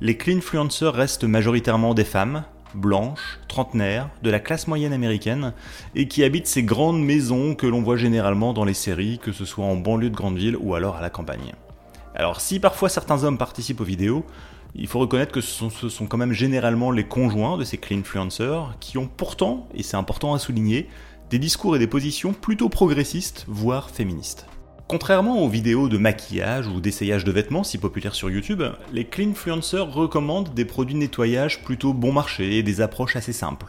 les 0.00 0.16
cleanfluencers 0.16 0.94
restent 0.94 1.24
majoritairement 1.24 1.94
des 1.94 2.04
femmes, 2.04 2.44
blanches, 2.74 3.40
trentenaires, 3.48 4.08
de 4.22 4.30
la 4.30 4.38
classe 4.38 4.68
moyenne 4.68 4.92
américaine, 4.92 5.52
et 5.94 6.06
qui 6.06 6.22
habitent 6.22 6.46
ces 6.46 6.62
grandes 6.62 7.02
maisons 7.02 7.54
que 7.54 7.66
l'on 7.66 7.82
voit 7.82 7.96
généralement 7.96 8.52
dans 8.52 8.64
les 8.64 8.74
séries, 8.74 9.18
que 9.18 9.32
ce 9.32 9.44
soit 9.44 9.64
en 9.64 9.76
banlieue 9.76 10.10
de 10.10 10.16
grande 10.16 10.36
ville 10.36 10.56
ou 10.60 10.74
alors 10.74 10.96
à 10.96 11.02
la 11.02 11.10
campagne. 11.10 11.54
Alors 12.14 12.40
si 12.40 12.60
parfois 12.60 12.88
certains 12.88 13.24
hommes 13.24 13.38
participent 13.38 13.80
aux 13.80 13.84
vidéos, 13.84 14.24
il 14.74 14.86
faut 14.86 14.98
reconnaître 14.98 15.32
que 15.32 15.40
ce 15.40 15.88
sont, 15.88 16.06
quand 16.06 16.18
même 16.18 16.32
généralement 16.32 16.90
les 16.90 17.04
conjoints 17.04 17.56
de 17.56 17.64
ces 17.64 17.78
cleanfluencers 17.78 18.76
qui 18.78 18.98
ont 18.98 19.08
pourtant, 19.08 19.68
et 19.74 19.82
c'est 19.82 19.96
important 19.96 20.34
à 20.34 20.38
souligner, 20.38 20.88
des 21.30 21.38
discours 21.38 21.76
et 21.76 21.78
des 21.78 21.86
positions 21.86 22.32
plutôt 22.32 22.68
progressistes, 22.68 23.44
voire 23.48 23.90
féministes. 23.90 24.46
Contrairement 24.88 25.42
aux 25.42 25.48
vidéos 25.48 25.88
de 25.88 25.98
maquillage 25.98 26.68
ou 26.68 26.80
d'essayage 26.80 27.24
de 27.24 27.32
vêtements 27.32 27.64
si 27.64 27.78
populaires 27.78 28.14
sur 28.14 28.30
YouTube, 28.30 28.62
les 28.92 29.04
cleanfluencers 29.04 29.92
recommandent 29.92 30.54
des 30.54 30.64
produits 30.64 30.94
de 30.94 31.00
nettoyage 31.00 31.64
plutôt 31.64 31.92
bon 31.92 32.12
marché 32.12 32.58
et 32.58 32.62
des 32.62 32.80
approches 32.80 33.16
assez 33.16 33.32
simples. 33.32 33.66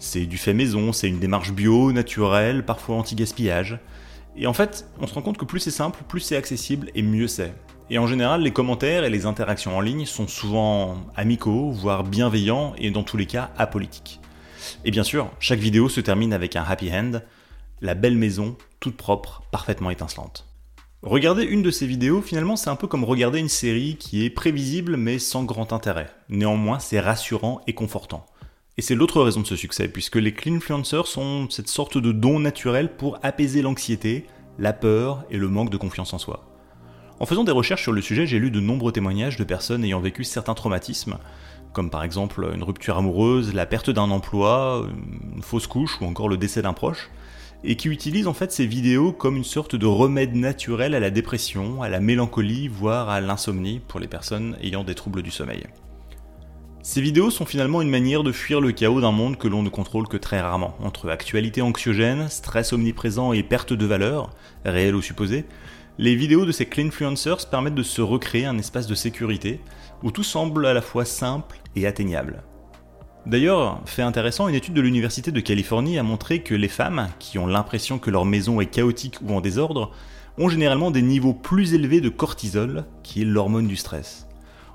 C'est 0.00 0.26
du 0.26 0.36
fait 0.36 0.54
maison, 0.54 0.92
c'est 0.92 1.08
une 1.08 1.20
démarche 1.20 1.52
bio, 1.52 1.92
naturelle, 1.92 2.64
parfois 2.64 2.96
anti-gaspillage. 2.96 3.78
Et 4.36 4.48
en 4.48 4.52
fait, 4.52 4.88
on 5.00 5.06
se 5.06 5.14
rend 5.14 5.22
compte 5.22 5.38
que 5.38 5.44
plus 5.44 5.60
c'est 5.60 5.70
simple, 5.70 6.00
plus 6.08 6.20
c'est 6.20 6.36
accessible 6.36 6.90
et 6.96 7.02
mieux 7.02 7.28
c'est. 7.28 7.54
Et 7.90 7.98
en 7.98 8.08
général, 8.08 8.42
les 8.42 8.50
commentaires 8.50 9.04
et 9.04 9.10
les 9.10 9.26
interactions 9.26 9.76
en 9.76 9.80
ligne 9.80 10.06
sont 10.06 10.26
souvent 10.26 10.96
amicaux, 11.16 11.70
voire 11.70 12.02
bienveillants 12.02 12.74
et 12.78 12.90
dans 12.90 13.04
tous 13.04 13.16
les 13.16 13.26
cas 13.26 13.50
apolitiques. 13.56 14.20
Et 14.84 14.90
bien 14.90 15.04
sûr, 15.04 15.30
chaque 15.40 15.58
vidéo 15.58 15.88
se 15.88 16.00
termine 16.00 16.32
avec 16.32 16.56
un 16.56 16.62
happy 16.62 16.90
end, 16.92 17.20
la 17.80 17.94
belle 17.94 18.16
maison, 18.16 18.56
toute 18.80 18.96
propre, 18.96 19.42
parfaitement 19.50 19.90
étincelante. 19.90 20.46
Regarder 21.02 21.44
une 21.44 21.62
de 21.62 21.70
ces 21.70 21.86
vidéos, 21.86 22.20
finalement, 22.20 22.56
c'est 22.56 22.70
un 22.70 22.76
peu 22.76 22.88
comme 22.88 23.04
regarder 23.04 23.38
une 23.38 23.48
série 23.48 23.96
qui 23.96 24.24
est 24.24 24.30
prévisible 24.30 24.96
mais 24.96 25.20
sans 25.20 25.44
grand 25.44 25.72
intérêt. 25.72 26.10
Néanmoins, 26.28 26.80
c'est 26.80 26.98
rassurant 26.98 27.60
et 27.68 27.72
confortant. 27.72 28.26
Et 28.78 28.82
c'est 28.82 28.94
l'autre 28.94 29.22
raison 29.22 29.40
de 29.40 29.46
ce 29.46 29.56
succès, 29.56 29.88
puisque 29.88 30.16
les 30.16 30.32
cleanfluencers 30.32 31.06
sont 31.06 31.48
cette 31.50 31.68
sorte 31.68 31.98
de 31.98 32.12
don 32.12 32.40
naturel 32.40 32.96
pour 32.96 33.18
apaiser 33.22 33.62
l'anxiété, 33.62 34.26
la 34.58 34.72
peur 34.72 35.24
et 35.30 35.36
le 35.36 35.48
manque 35.48 35.70
de 35.70 35.76
confiance 35.76 36.12
en 36.12 36.18
soi. 36.18 36.48
En 37.20 37.26
faisant 37.26 37.44
des 37.44 37.52
recherches 37.52 37.82
sur 37.82 37.92
le 37.92 38.00
sujet, 38.00 38.26
j'ai 38.26 38.38
lu 38.38 38.50
de 38.50 38.60
nombreux 38.60 38.92
témoignages 38.92 39.36
de 39.36 39.44
personnes 39.44 39.84
ayant 39.84 40.00
vécu 40.00 40.22
certains 40.24 40.54
traumatismes, 40.54 41.18
comme 41.72 41.90
par 41.90 42.02
exemple 42.02 42.50
une 42.54 42.62
rupture 42.62 42.98
amoureuse, 42.98 43.54
la 43.54 43.66
perte 43.66 43.90
d'un 43.90 44.10
emploi, 44.10 44.86
une 45.34 45.42
fausse 45.42 45.66
couche 45.66 46.00
ou 46.00 46.04
encore 46.04 46.28
le 46.28 46.36
décès 46.36 46.62
d'un 46.62 46.72
proche, 46.72 47.10
et 47.64 47.76
qui 47.76 47.88
utilise 47.88 48.26
en 48.26 48.34
fait 48.34 48.52
ces 48.52 48.66
vidéos 48.66 49.12
comme 49.12 49.36
une 49.36 49.44
sorte 49.44 49.76
de 49.76 49.86
remède 49.86 50.34
naturel 50.34 50.94
à 50.94 51.00
la 51.00 51.10
dépression, 51.10 51.82
à 51.82 51.88
la 51.88 52.00
mélancolie, 52.00 52.68
voire 52.68 53.08
à 53.08 53.20
l'insomnie 53.20 53.80
pour 53.86 54.00
les 54.00 54.08
personnes 54.08 54.56
ayant 54.62 54.84
des 54.84 54.94
troubles 54.94 55.22
du 55.22 55.30
sommeil. 55.30 55.64
Ces 56.82 57.00
vidéos 57.00 57.30
sont 57.30 57.44
finalement 57.44 57.82
une 57.82 57.90
manière 57.90 58.22
de 58.22 58.32
fuir 58.32 58.60
le 58.60 58.72
chaos 58.72 59.00
d'un 59.00 59.10
monde 59.12 59.36
que 59.36 59.48
l'on 59.48 59.62
ne 59.62 59.68
contrôle 59.68 60.08
que 60.08 60.16
très 60.16 60.40
rarement, 60.40 60.76
entre 60.82 61.10
actualité 61.10 61.60
anxiogène, 61.60 62.28
stress 62.30 62.72
omniprésent 62.72 63.32
et 63.32 63.42
perte 63.42 63.72
de 63.72 63.84
valeur, 63.84 64.30
réelle 64.64 64.94
ou 64.94 65.02
supposée. 65.02 65.44
Les 66.00 66.14
vidéos 66.14 66.46
de 66.46 66.52
ces 66.52 66.66
cleanfluencers 66.66 67.50
permettent 67.50 67.74
de 67.74 67.82
se 67.82 68.00
recréer 68.00 68.46
un 68.46 68.56
espace 68.56 68.86
de 68.86 68.94
sécurité 68.94 69.60
où 70.04 70.12
tout 70.12 70.22
semble 70.22 70.64
à 70.66 70.72
la 70.72 70.80
fois 70.80 71.04
simple 71.04 71.58
et 71.74 71.88
atteignable. 71.88 72.44
D'ailleurs, 73.26 73.80
fait 73.84 74.02
intéressant, 74.02 74.46
une 74.46 74.54
étude 74.54 74.74
de 74.74 74.80
l'Université 74.80 75.32
de 75.32 75.40
Californie 75.40 75.98
a 75.98 76.04
montré 76.04 76.44
que 76.44 76.54
les 76.54 76.68
femmes, 76.68 77.08
qui 77.18 77.36
ont 77.40 77.48
l'impression 77.48 77.98
que 77.98 78.12
leur 78.12 78.24
maison 78.24 78.60
est 78.60 78.66
chaotique 78.66 79.18
ou 79.22 79.34
en 79.34 79.40
désordre, 79.40 79.90
ont 80.38 80.48
généralement 80.48 80.92
des 80.92 81.02
niveaux 81.02 81.34
plus 81.34 81.74
élevés 81.74 82.00
de 82.00 82.10
cortisol, 82.10 82.84
qui 83.02 83.22
est 83.22 83.24
l'hormone 83.24 83.66
du 83.66 83.74
stress. 83.74 84.28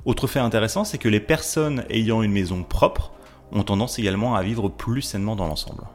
Autre 0.04 0.28
fait 0.28 0.40
intéressant, 0.40 0.84
c'est 0.84 0.98
que 0.98 1.08
les 1.08 1.22
personnes 1.22 1.86
ayant 1.90 2.22
une 2.22 2.34
maison 2.34 2.64
propre 2.64 3.14
ont 3.54 3.64
tendance 3.64 3.98
également 3.98 4.36
à 4.36 4.44
vivre 4.44 4.68
plus 4.68 5.02
sainement 5.02 5.38
dans 5.38 5.48
l'ensemble. 5.48 5.86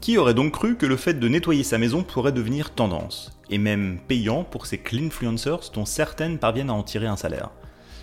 Qui 0.00 0.18
aurait 0.18 0.34
donc 0.34 0.50
cru 0.50 0.76
que 0.76 0.86
le 0.86 0.96
fait 0.96 1.14
de 1.14 1.28
nettoyer 1.28 1.62
sa 1.62 1.78
maison 1.78 2.02
pourrait 2.02 2.32
devenir 2.32 2.70
tendance, 2.70 3.38
et 3.52 3.58
même 3.58 3.98
payant 4.08 4.42
pour 4.42 4.66
ces 4.66 4.78
cleanfluencers 4.78 5.70
dont 5.72 5.84
certaines 5.84 6.38
parviennent 6.38 6.70
à 6.70 6.74
en 6.74 6.82
tirer 6.82 7.06
un 7.06 7.16
salaire 7.16 7.50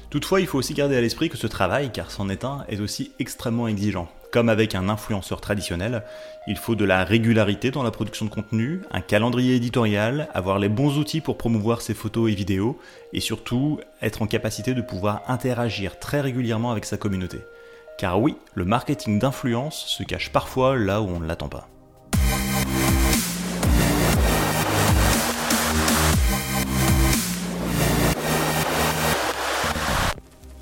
Toutefois, 0.09 0.41
il 0.41 0.47
faut 0.47 0.57
aussi 0.57 0.73
garder 0.73 0.97
à 0.97 1.01
l'esprit 1.01 1.29
que 1.29 1.37
ce 1.37 1.45
travail, 1.45 1.91
car 1.91 2.09
c'en 2.09 2.29
est 2.29 2.43
un, 2.43 2.65
est 2.67 2.79
aussi 2.79 3.11
extrêmement 3.19 3.67
exigeant. 3.67 4.07
Comme 4.31 4.49
avec 4.49 4.73
un 4.73 4.89
influenceur 4.89 5.39
traditionnel, 5.39 6.03
il 6.47 6.57
faut 6.57 6.75
de 6.75 6.85
la 6.85 7.03
régularité 7.03 7.69
dans 7.69 7.83
la 7.83 7.91
production 7.91 8.25
de 8.25 8.31
contenu, 8.31 8.81
un 8.91 9.01
calendrier 9.01 9.55
éditorial, 9.55 10.29
avoir 10.33 10.57
les 10.57 10.69
bons 10.69 10.97
outils 10.97 11.21
pour 11.21 11.37
promouvoir 11.37 11.81
ses 11.81 11.93
photos 11.93 12.31
et 12.31 12.35
vidéos, 12.35 12.79
et 13.13 13.19
surtout 13.19 13.79
être 14.01 14.23
en 14.23 14.27
capacité 14.27 14.73
de 14.73 14.81
pouvoir 14.81 15.21
interagir 15.27 15.99
très 15.99 16.21
régulièrement 16.21 16.71
avec 16.71 16.85
sa 16.85 16.97
communauté. 16.97 17.39
Car 17.99 18.19
oui, 18.19 18.35
le 18.55 18.65
marketing 18.65 19.19
d'influence 19.19 19.85
se 19.87 20.03
cache 20.03 20.31
parfois 20.31 20.75
là 20.75 21.01
où 21.01 21.07
on 21.07 21.19
ne 21.19 21.27
l'attend 21.27 21.49
pas. 21.49 21.67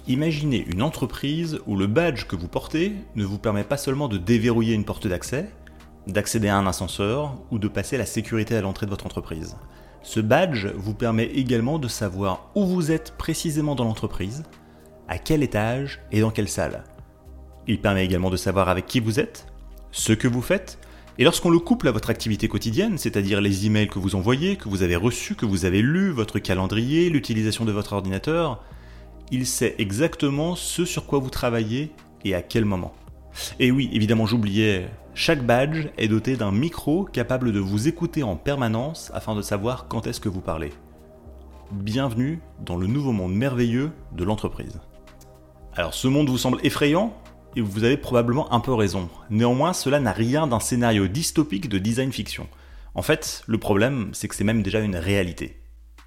Imaginez 0.10 0.66
une 0.72 0.84
entreprise 0.84 1.60
où 1.68 1.76
le 1.76 1.86
badge 1.86 2.28
que 2.28 2.38
vous 2.38 2.48
portez 2.48 2.94
ne 3.18 3.26
vous 3.26 3.38
permet 3.38 3.66
pas 3.66 3.76
seulement 3.76 4.08
de 4.08 4.18
déverrouiller 4.18 4.74
une 4.74 4.86
porte 4.86 5.06
d'accès, 5.06 5.52
d'accéder 6.08 6.48
à 6.48 6.58
un 6.58 6.66
ascenseur 6.66 7.36
ou 7.52 7.60
de 7.60 7.68
passer 7.68 7.98
la 7.98 8.06
sécurité 8.06 8.56
à 8.56 8.62
l'entrée 8.62 8.86
de 8.86 8.92
votre 8.92 9.06
entreprise. 9.06 9.58
Ce 10.04 10.22
badge 10.22 10.68
vous 10.76 10.94
permet 10.94 11.26
également 11.26 11.78
de 11.78 11.90
savoir 11.90 12.52
où 12.56 12.66
vous 12.66 12.90
êtes 12.90 13.16
précisément 13.18 13.76
dans 13.76 13.84
l'entreprise, 13.84 14.44
à 15.10 15.18
quel 15.18 15.44
étage 15.44 16.00
et 16.14 16.22
dans 16.22 16.32
quelle 16.32 16.48
salle. 16.48 16.86
Il 17.68 17.82
permet 17.82 18.06
également 18.06 18.30
de 18.30 18.38
savoir 18.38 18.70
avec 18.70 18.86
qui 18.86 19.02
vous 19.02 19.20
êtes, 19.20 19.48
ce 19.92 20.14
que 20.14 20.30
vous 20.30 20.42
faites, 20.42 20.80
et 21.18 21.26
lorsqu'on 21.26 21.50
le 21.50 21.60
couple 21.60 21.90
à 21.90 21.92
votre 21.92 22.12
activité 22.12 22.48
quotidienne, 22.48 22.98
c'est-à-dire 22.98 23.42
les 23.42 23.66
emails 23.66 23.90
que 23.90 24.00
vous 24.00 24.16
envoyez, 24.16 24.56
que 24.56 24.70
vous 24.70 24.84
avez 24.84 24.96
reçus, 24.96 25.36
que 25.36 25.46
vous 25.46 25.66
avez 25.66 25.82
lus, 25.82 26.12
votre 26.12 26.40
calendrier, 26.40 27.10
l'utilisation 27.10 27.66
de 27.66 27.74
votre 27.74 27.92
ordinateur, 27.92 28.64
il 29.32 29.46
sait 29.46 29.76
exactement 29.78 30.56
ce 30.56 30.86
sur 30.86 31.06
quoi 31.06 31.20
vous 31.20 31.30
travaillez 31.30 31.92
et 32.24 32.34
à 32.34 32.42
quel 32.42 32.66
moment. 32.66 32.94
Et 33.60 33.72
oui, 33.72 33.90
évidemment, 33.94 34.26
j'oubliais, 34.26 34.90
chaque 35.14 35.46
badge 35.46 35.88
est 35.98 36.08
doté 36.08 36.36
d'un 36.36 36.52
micro 36.52 37.04
capable 37.04 37.52
de 37.52 37.60
vous 37.60 37.88
écouter 37.88 38.24
en 38.24 38.36
permanence 38.36 39.12
afin 39.14 39.36
de 39.36 39.42
savoir 39.42 39.88
quand 39.88 40.08
est-ce 40.08 40.22
que 40.22 40.30
vous 40.30 40.42
parlez. 40.42 40.72
Bienvenue 41.72 42.40
dans 42.66 42.78
le 42.78 42.88
nouveau 42.88 43.12
monde 43.12 43.34
merveilleux 43.34 43.92
de 44.14 44.24
l'entreprise. 44.24 44.80
Alors 45.76 45.94
ce 45.94 46.08
monde 46.08 46.30
vous 46.30 46.38
semble 46.38 46.60
effrayant 46.64 47.14
et 47.56 47.62
vous 47.62 47.84
avez 47.84 47.98
probablement 47.98 48.52
un 48.54 48.60
peu 48.60 48.74
raison. 48.74 49.10
Néanmoins, 49.30 49.74
cela 49.74 50.00
n'a 50.00 50.14
rien 50.14 50.48
d'un 50.48 50.60
scénario 50.60 51.08
dystopique 51.08 51.70
de 51.70 51.78
design 51.78 52.12
fiction. 52.12 52.48
En 52.96 53.02
fait, 53.02 53.44
le 53.46 53.58
problème, 53.58 54.10
c'est 54.14 54.28
que 54.28 54.36
c'est 54.36 54.44
même 54.44 54.64
déjà 54.64 54.80
une 54.80 54.96
réalité. 54.96 55.60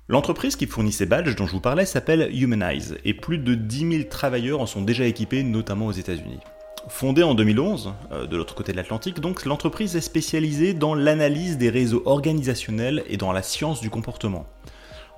L'entreprise 0.08 0.56
qui 0.56 0.66
fournit 0.66 0.92
ces 0.92 1.06
badges 1.06 1.36
dont 1.36 1.46
je 1.46 1.52
vous 1.52 1.60
parlais 1.60 1.86
s'appelle 1.86 2.30
Humanize, 2.32 2.98
et 3.04 3.14
plus 3.14 3.38
de 3.38 3.54
10 3.54 3.92
000 3.92 4.04
travailleurs 4.10 4.60
en 4.60 4.66
sont 4.66 4.82
déjà 4.82 5.04
équipés, 5.04 5.42
notamment 5.42 5.86
aux 5.86 5.92
États-Unis. 5.92 6.40
Fondée 6.88 7.22
en 7.22 7.34
2011, 7.34 7.92
euh, 8.10 8.26
de 8.26 8.36
l'autre 8.36 8.54
côté 8.54 8.72
de 8.72 8.76
l'Atlantique, 8.76 9.20
donc 9.20 9.44
l'entreprise 9.44 9.96
est 9.96 10.00
spécialisée 10.00 10.74
dans 10.74 10.94
l'analyse 10.94 11.58
des 11.58 11.70
réseaux 11.70 12.02
organisationnels 12.06 13.04
et 13.06 13.16
dans 13.16 13.32
la 13.32 13.42
science 13.42 13.80
du 13.80 13.90
comportement. 13.90 14.46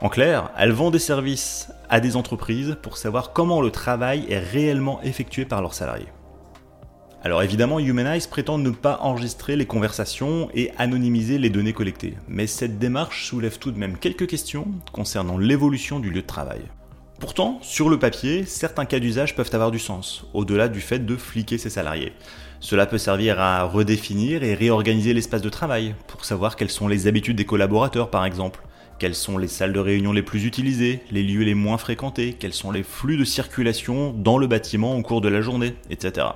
En 0.01 0.09
clair, 0.09 0.51
elle 0.59 0.73
vend 0.73 0.91
des 0.91 0.99
services 0.99 1.69
à 1.89 2.01
des 2.01 2.17
entreprises 2.17 2.77
pour 2.83 2.97
savoir 2.97 3.33
comment 3.33 3.61
le 3.61 3.71
travail 3.71 4.27
est 4.29 4.41
réellement 4.41 5.01
effectué 5.03 5.45
par 5.45 5.63
leurs 5.63 5.75
salariés. 5.75 6.09
Alors 7.25 7.45
évidemment, 7.45 7.79
Humanize 7.79 8.27
prétend 8.27 8.59
ne 8.59 8.71
pas 8.71 8.99
enregistrer 9.01 9.55
les 9.55 9.65
conversations 9.65 10.49
et 10.55 10.73
anonymiser 10.77 11.39
les 11.39 11.51
données 11.51 11.73
collectées, 11.73 12.15
mais 12.27 12.49
cette 12.49 12.81
démarche 12.81 13.29
soulève 13.29 13.61
tout 13.61 13.71
de 13.71 13.79
même 13.79 13.97
quelques 13.97 14.27
questions 14.27 14.67
concernant 14.91 15.39
l'évolution 15.39 16.01
du 16.01 16.11
lieu 16.11 16.23
de 16.23 16.27
travail. 16.27 16.63
Pourtant, 17.21 17.61
sur 17.63 17.89
le 17.89 18.01
papier, 18.01 18.45
certains 18.45 18.87
cas 18.87 18.99
d'usage 18.99 19.37
peuvent 19.37 19.51
avoir 19.53 19.71
du 19.71 19.79
sens, 19.79 20.27
au-delà 20.35 20.67
du 20.67 20.81
fait 20.81 21.07
de 21.07 21.15
fliquer 21.15 21.59
ses 21.59 21.71
salariés. 21.71 22.13
Cela 22.59 22.87
peut 22.87 22.99
servir 22.99 23.39
à 23.39 23.63
redéfinir 23.63 24.43
et 24.43 24.55
réorganiser 24.55 25.15
l'espace 25.15 25.43
de 25.43 25.49
travail, 25.49 25.95
pour 26.09 26.25
savoir 26.25 26.57
quelles 26.57 26.71
sont 26.71 26.89
les 26.89 27.07
habitudes 27.07 27.37
des 27.37 27.45
collaborateurs 27.45 28.11
par 28.11 28.25
exemple, 28.25 28.65
quelles 28.99 29.15
sont 29.15 29.39
les 29.39 29.47
salles 29.47 29.73
de 29.73 29.79
réunion 29.79 30.13
les 30.13 30.23
plus 30.23 30.45
utilisées, 30.45 31.03
les 31.13 31.23
lieux 31.23 31.45
les 31.45 31.55
moins 31.55 31.79
fréquentés, 31.79 32.33
quels 32.33 32.53
sont 32.53 32.73
les 32.73 32.83
flux 32.83 33.17
de 33.17 33.25
circulation 33.25 34.13
dans 34.13 34.39
le 34.39 34.49
bâtiment 34.49 34.97
au 34.97 35.03
cours 35.03 35.21
de 35.21 35.29
la 35.29 35.41
journée, 35.41 35.77
etc. 35.89 36.27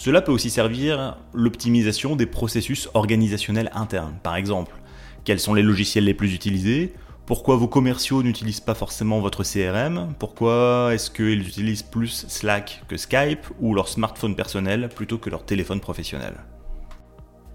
Cela 0.00 0.22
peut 0.22 0.30
aussi 0.30 0.48
servir 0.48 1.16
l'optimisation 1.34 2.14
des 2.14 2.26
processus 2.26 2.88
organisationnels 2.94 3.68
internes, 3.74 4.14
par 4.22 4.36
exemple. 4.36 4.76
Quels 5.24 5.40
sont 5.40 5.54
les 5.54 5.62
logiciels 5.64 6.04
les 6.04 6.14
plus 6.14 6.34
utilisés? 6.34 6.94
Pourquoi 7.26 7.56
vos 7.56 7.66
commerciaux 7.66 8.22
n'utilisent 8.22 8.60
pas 8.60 8.76
forcément 8.76 9.18
votre 9.18 9.42
CRM 9.42 10.14
Pourquoi 10.20 10.90
est-ce 10.92 11.10
qu'ils 11.10 11.40
utilisent 11.48 11.82
plus 11.82 12.26
Slack 12.28 12.84
que 12.86 12.96
Skype 12.96 13.44
ou 13.58 13.74
leur 13.74 13.88
smartphone 13.88 14.36
personnel 14.36 14.88
plutôt 14.88 15.18
que 15.18 15.30
leur 15.30 15.44
téléphone 15.44 15.80
professionnel? 15.80 16.34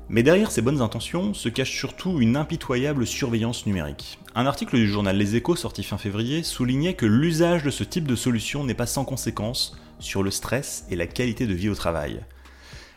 Mais 0.09 0.21
derrière 0.21 0.51
ces 0.51 0.61
bonnes 0.61 0.81
intentions 0.81 1.33
se 1.33 1.47
cache 1.47 1.71
surtout 1.71 2.19
une 2.19 2.35
impitoyable 2.35 3.07
surveillance 3.07 3.65
numérique. 3.65 4.19
Un 4.35 4.47
article 4.47 4.75
du 4.75 4.89
journal 4.89 5.15
Les 5.15 5.37
Échos 5.37 5.55
sorti 5.55 5.81
fin 5.81 5.97
février 5.97 6.43
soulignait 6.43 6.95
que 6.95 7.05
l'usage 7.05 7.63
de 7.63 7.69
ce 7.69 7.85
type 7.85 8.05
de 8.05 8.17
solution 8.17 8.65
n'est 8.65 8.73
pas 8.73 8.85
sans 8.85 9.05
conséquence 9.05 9.77
sur 9.99 10.23
le 10.23 10.29
stress 10.29 10.85
et 10.89 10.97
la 10.97 11.07
qualité 11.07 11.47
de 11.47 11.53
vie 11.53 11.69
au 11.69 11.75
travail. 11.75 12.19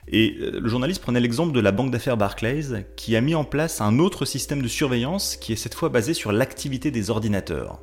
Et 0.09 0.37
euh, 0.41 0.61
le 0.61 0.69
journaliste 0.69 1.03
prenait 1.03 1.21
l'exemple 1.21 1.53
de 1.53 1.61
la 1.61 1.73
banque 1.73 1.91
d'affaires 1.91 2.17
Barclays, 2.17 2.87
qui 2.97 3.17
a 3.17 3.21
mis 3.21 3.35
en 3.35 3.45
place 3.45 3.81
un 3.81 3.99
autre 3.99 4.25
système 4.25 4.63
de 4.63 4.69
surveillance 4.69 5.37
qui 5.37 5.53
est 5.53 5.57
cette 5.57 5.75
fois 5.75 5.89
basé 5.89 6.15
sur 6.15 6.33
l'activité 6.33 6.91
des 6.91 7.11
ordinateurs. 7.11 7.81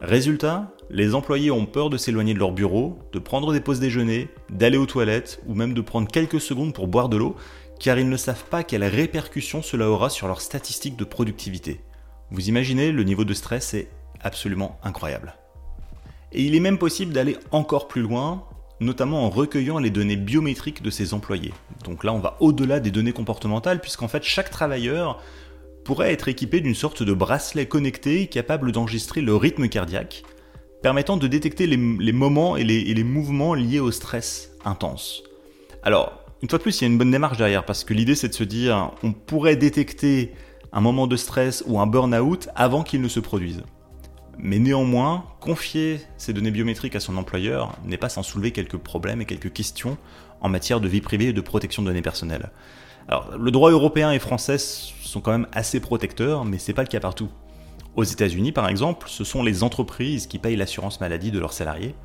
Résultat, 0.00 0.72
les 0.90 1.16
employés 1.16 1.50
ont 1.50 1.66
peur 1.66 1.90
de 1.90 1.96
s'éloigner 1.96 2.32
de 2.32 2.38
leur 2.38 2.52
bureau, 2.52 3.00
de 3.12 3.18
prendre 3.18 3.52
des 3.52 3.60
pauses 3.60 3.80
déjeuner, 3.80 4.28
d'aller 4.48 4.78
aux 4.78 4.86
toilettes 4.86 5.42
ou 5.48 5.54
même 5.54 5.74
de 5.74 5.80
prendre 5.80 6.06
quelques 6.06 6.40
secondes 6.40 6.72
pour 6.72 6.86
boire 6.86 7.08
de 7.08 7.16
l'eau, 7.16 7.34
car 7.80 7.98
ils 7.98 8.08
ne 8.08 8.16
savent 8.16 8.44
pas 8.44 8.62
quelles 8.62 8.84
répercussions 8.84 9.60
cela 9.60 9.90
aura 9.90 10.08
sur 10.08 10.28
leurs 10.28 10.40
statistiques 10.40 10.96
de 10.96 11.04
productivité. 11.04 11.80
Vous 12.30 12.48
imaginez, 12.48 12.92
le 12.92 13.02
niveau 13.02 13.24
de 13.24 13.34
stress 13.34 13.74
est 13.74 13.88
absolument 14.20 14.78
incroyable. 14.84 15.34
Et 16.32 16.44
il 16.44 16.54
est 16.54 16.60
même 16.60 16.78
possible 16.78 17.12
d'aller 17.12 17.36
encore 17.50 17.88
plus 17.88 18.02
loin 18.02 18.44
notamment 18.80 19.24
en 19.24 19.30
recueillant 19.30 19.78
les 19.78 19.90
données 19.90 20.16
biométriques 20.16 20.82
de 20.82 20.90
ses 20.90 21.14
employés. 21.14 21.52
Donc 21.84 22.04
là, 22.04 22.12
on 22.12 22.18
va 22.18 22.36
au-delà 22.40 22.80
des 22.80 22.90
données 22.90 23.12
comportementales, 23.12 23.80
puisqu'en 23.80 24.08
fait, 24.08 24.22
chaque 24.22 24.50
travailleur 24.50 25.20
pourrait 25.84 26.12
être 26.12 26.28
équipé 26.28 26.60
d'une 26.60 26.74
sorte 26.74 27.02
de 27.02 27.12
bracelet 27.12 27.66
connecté 27.66 28.26
capable 28.26 28.72
d'enregistrer 28.72 29.20
le 29.20 29.34
rythme 29.34 29.68
cardiaque, 29.68 30.22
permettant 30.82 31.16
de 31.16 31.26
détecter 31.26 31.66
les, 31.66 31.76
moments 32.12 32.56
et 32.56 32.64
les, 32.64 32.80
et 32.80 32.94
les 32.94 33.04
mouvements 33.04 33.54
liés 33.54 33.80
au 33.80 33.90
stress 33.90 34.52
intense. 34.64 35.22
Alors, 35.82 36.24
une 36.42 36.48
fois 36.48 36.58
de 36.58 36.62
plus, 36.62 36.80
il 36.80 36.84
y 36.84 36.86
a 36.86 36.90
une 36.90 36.98
bonne 36.98 37.10
démarche 37.10 37.38
derrière, 37.38 37.64
parce 37.64 37.84
que 37.84 37.94
l'idée 37.94 38.14
c'est 38.14 38.28
de 38.28 38.34
se 38.34 38.44
dire, 38.44 38.92
on 39.02 39.12
pourrait 39.12 39.56
détecter 39.56 40.34
un 40.72 40.80
moment 40.80 41.06
de 41.06 41.16
stress 41.16 41.64
ou 41.66 41.80
un 41.80 41.86
burn-out 41.86 42.48
avant 42.54 42.82
qu'il 42.82 43.00
ne 43.00 43.08
se 43.08 43.20
produise. 43.20 43.62
Mais 44.38 44.58
néanmoins, 44.60 45.24
confier 45.40 46.00
ces 46.16 46.32
données 46.32 46.52
biométriques 46.52 46.94
à 46.94 47.00
son 47.00 47.16
employeur 47.16 47.76
n'est 47.84 47.96
pas 47.96 48.08
sans 48.08 48.22
soulever 48.22 48.52
quelques 48.52 48.76
problèmes 48.76 49.20
et 49.20 49.24
quelques 49.24 49.52
questions 49.52 49.98
en 50.40 50.48
matière 50.48 50.80
de 50.80 50.88
vie 50.88 51.00
privée 51.00 51.26
et 51.26 51.32
de 51.32 51.40
protection 51.40 51.82
de 51.82 51.88
données 51.88 52.02
personnelles. 52.02 52.50
Alors, 53.08 53.36
le 53.36 53.50
droit 53.50 53.70
européen 53.70 54.12
et 54.12 54.18
français 54.18 54.58
sont 54.58 55.20
quand 55.20 55.32
même 55.32 55.48
assez 55.52 55.80
protecteurs, 55.80 56.44
mais 56.44 56.58
c'est 56.58 56.72
pas 56.72 56.82
le 56.82 56.88
cas 56.88 57.00
partout. 57.00 57.28
Aux 57.96 58.04
États-Unis, 58.04 58.52
par 58.52 58.68
exemple, 58.68 59.08
ce 59.08 59.24
sont 59.24 59.42
les 59.42 59.64
entreprises 59.64 60.28
qui 60.28 60.38
payent 60.38 60.56
l'assurance 60.56 61.00
maladie 61.00 61.32
de 61.32 61.40
leurs 61.40 61.52
salariés. 61.52 61.96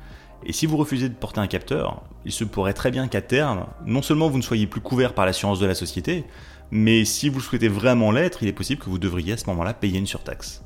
Et 0.44 0.52
si 0.52 0.66
vous 0.66 0.76
refusez 0.76 1.08
de 1.08 1.14
porter 1.14 1.40
un 1.40 1.46
capteur, 1.46 2.02
il 2.24 2.32
se 2.32 2.42
pourrait 2.42 2.72
très 2.72 2.90
bien 2.90 3.06
qu'à 3.06 3.22
terme, 3.22 3.66
non 3.86 4.02
seulement 4.02 4.28
vous 4.28 4.38
ne 4.38 4.42
soyez 4.42 4.66
plus 4.66 4.80
couvert 4.80 5.14
par 5.14 5.24
l'assurance 5.24 5.60
de 5.60 5.66
la 5.66 5.74
société, 5.74 6.24
mais 6.72 7.04
si 7.04 7.28
vous 7.28 7.40
souhaitez 7.40 7.68
vraiment 7.68 8.10
l'être, 8.10 8.42
il 8.42 8.48
est 8.48 8.52
possible 8.52 8.82
que 8.82 8.90
vous 8.90 8.98
devriez 8.98 9.34
à 9.34 9.36
ce 9.36 9.46
moment-là 9.46 9.72
payer 9.72 9.98
une 9.98 10.06
surtaxe. 10.06 10.62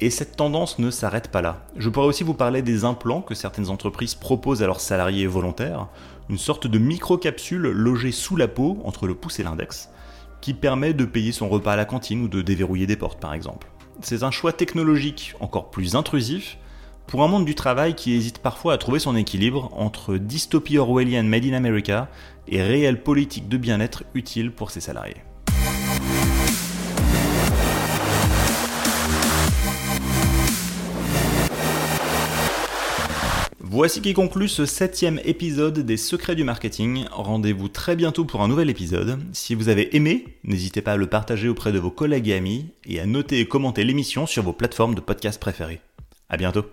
Et 0.00 0.10
cette 0.10 0.36
tendance 0.36 0.78
ne 0.78 0.90
s'arrête 0.90 1.28
pas 1.28 1.42
là. 1.42 1.64
Je 1.76 1.88
pourrais 1.88 2.06
aussi 2.06 2.22
vous 2.22 2.34
parler 2.34 2.62
des 2.62 2.84
implants 2.84 3.20
que 3.20 3.34
certaines 3.34 3.68
entreprises 3.68 4.14
proposent 4.14 4.62
à 4.62 4.66
leurs 4.66 4.80
salariés 4.80 5.26
volontaires, 5.26 5.88
une 6.28 6.38
sorte 6.38 6.68
de 6.68 6.78
micro-capsule 6.78 7.62
logée 7.62 8.12
sous 8.12 8.36
la 8.36 8.46
peau, 8.46 8.78
entre 8.84 9.08
le 9.08 9.16
pouce 9.16 9.40
et 9.40 9.42
l'index, 9.42 9.90
qui 10.40 10.54
permet 10.54 10.94
de 10.94 11.04
payer 11.04 11.32
son 11.32 11.48
repas 11.48 11.72
à 11.72 11.76
la 11.76 11.84
cantine 11.84 12.22
ou 12.22 12.28
de 12.28 12.42
déverrouiller 12.42 12.86
des 12.86 12.96
portes 12.96 13.18
par 13.18 13.34
exemple. 13.34 13.66
C'est 14.00 14.22
un 14.22 14.30
choix 14.30 14.52
technologique 14.52 15.34
encore 15.40 15.70
plus 15.70 15.96
intrusif 15.96 16.58
pour 17.08 17.24
un 17.24 17.28
monde 17.28 17.44
du 17.44 17.56
travail 17.56 17.96
qui 17.96 18.14
hésite 18.14 18.38
parfois 18.38 18.74
à 18.74 18.78
trouver 18.78 19.00
son 19.00 19.16
équilibre 19.16 19.70
entre 19.72 20.16
dystopie 20.16 20.78
orwellienne 20.78 21.26
made 21.26 21.46
in 21.46 21.54
America 21.54 22.08
et 22.46 22.62
réelle 22.62 23.02
politique 23.02 23.48
de 23.48 23.56
bien-être 23.56 24.04
utile 24.14 24.52
pour 24.52 24.70
ses 24.70 24.80
salariés. 24.80 25.16
Voici 33.70 34.00
qui 34.00 34.14
conclut 34.14 34.48
ce 34.48 34.64
septième 34.64 35.20
épisode 35.26 35.80
des 35.80 35.98
Secrets 35.98 36.34
du 36.34 36.42
Marketing. 36.42 37.04
Rendez-vous 37.10 37.68
très 37.68 37.96
bientôt 37.96 38.24
pour 38.24 38.40
un 38.40 38.48
nouvel 38.48 38.70
épisode. 38.70 39.18
Si 39.34 39.54
vous 39.54 39.68
avez 39.68 39.94
aimé, 39.94 40.38
n'hésitez 40.42 40.80
pas 40.80 40.92
à 40.92 40.96
le 40.96 41.06
partager 41.06 41.50
auprès 41.50 41.70
de 41.70 41.78
vos 41.78 41.90
collègues 41.90 42.28
et 42.28 42.34
amis 42.34 42.70
et 42.86 42.98
à 42.98 43.04
noter 43.04 43.40
et 43.40 43.46
commenter 43.46 43.84
l'émission 43.84 44.24
sur 44.24 44.42
vos 44.42 44.54
plateformes 44.54 44.94
de 44.94 45.02
podcast 45.02 45.38
préférées. 45.38 45.82
À 46.30 46.38
bientôt. 46.38 46.64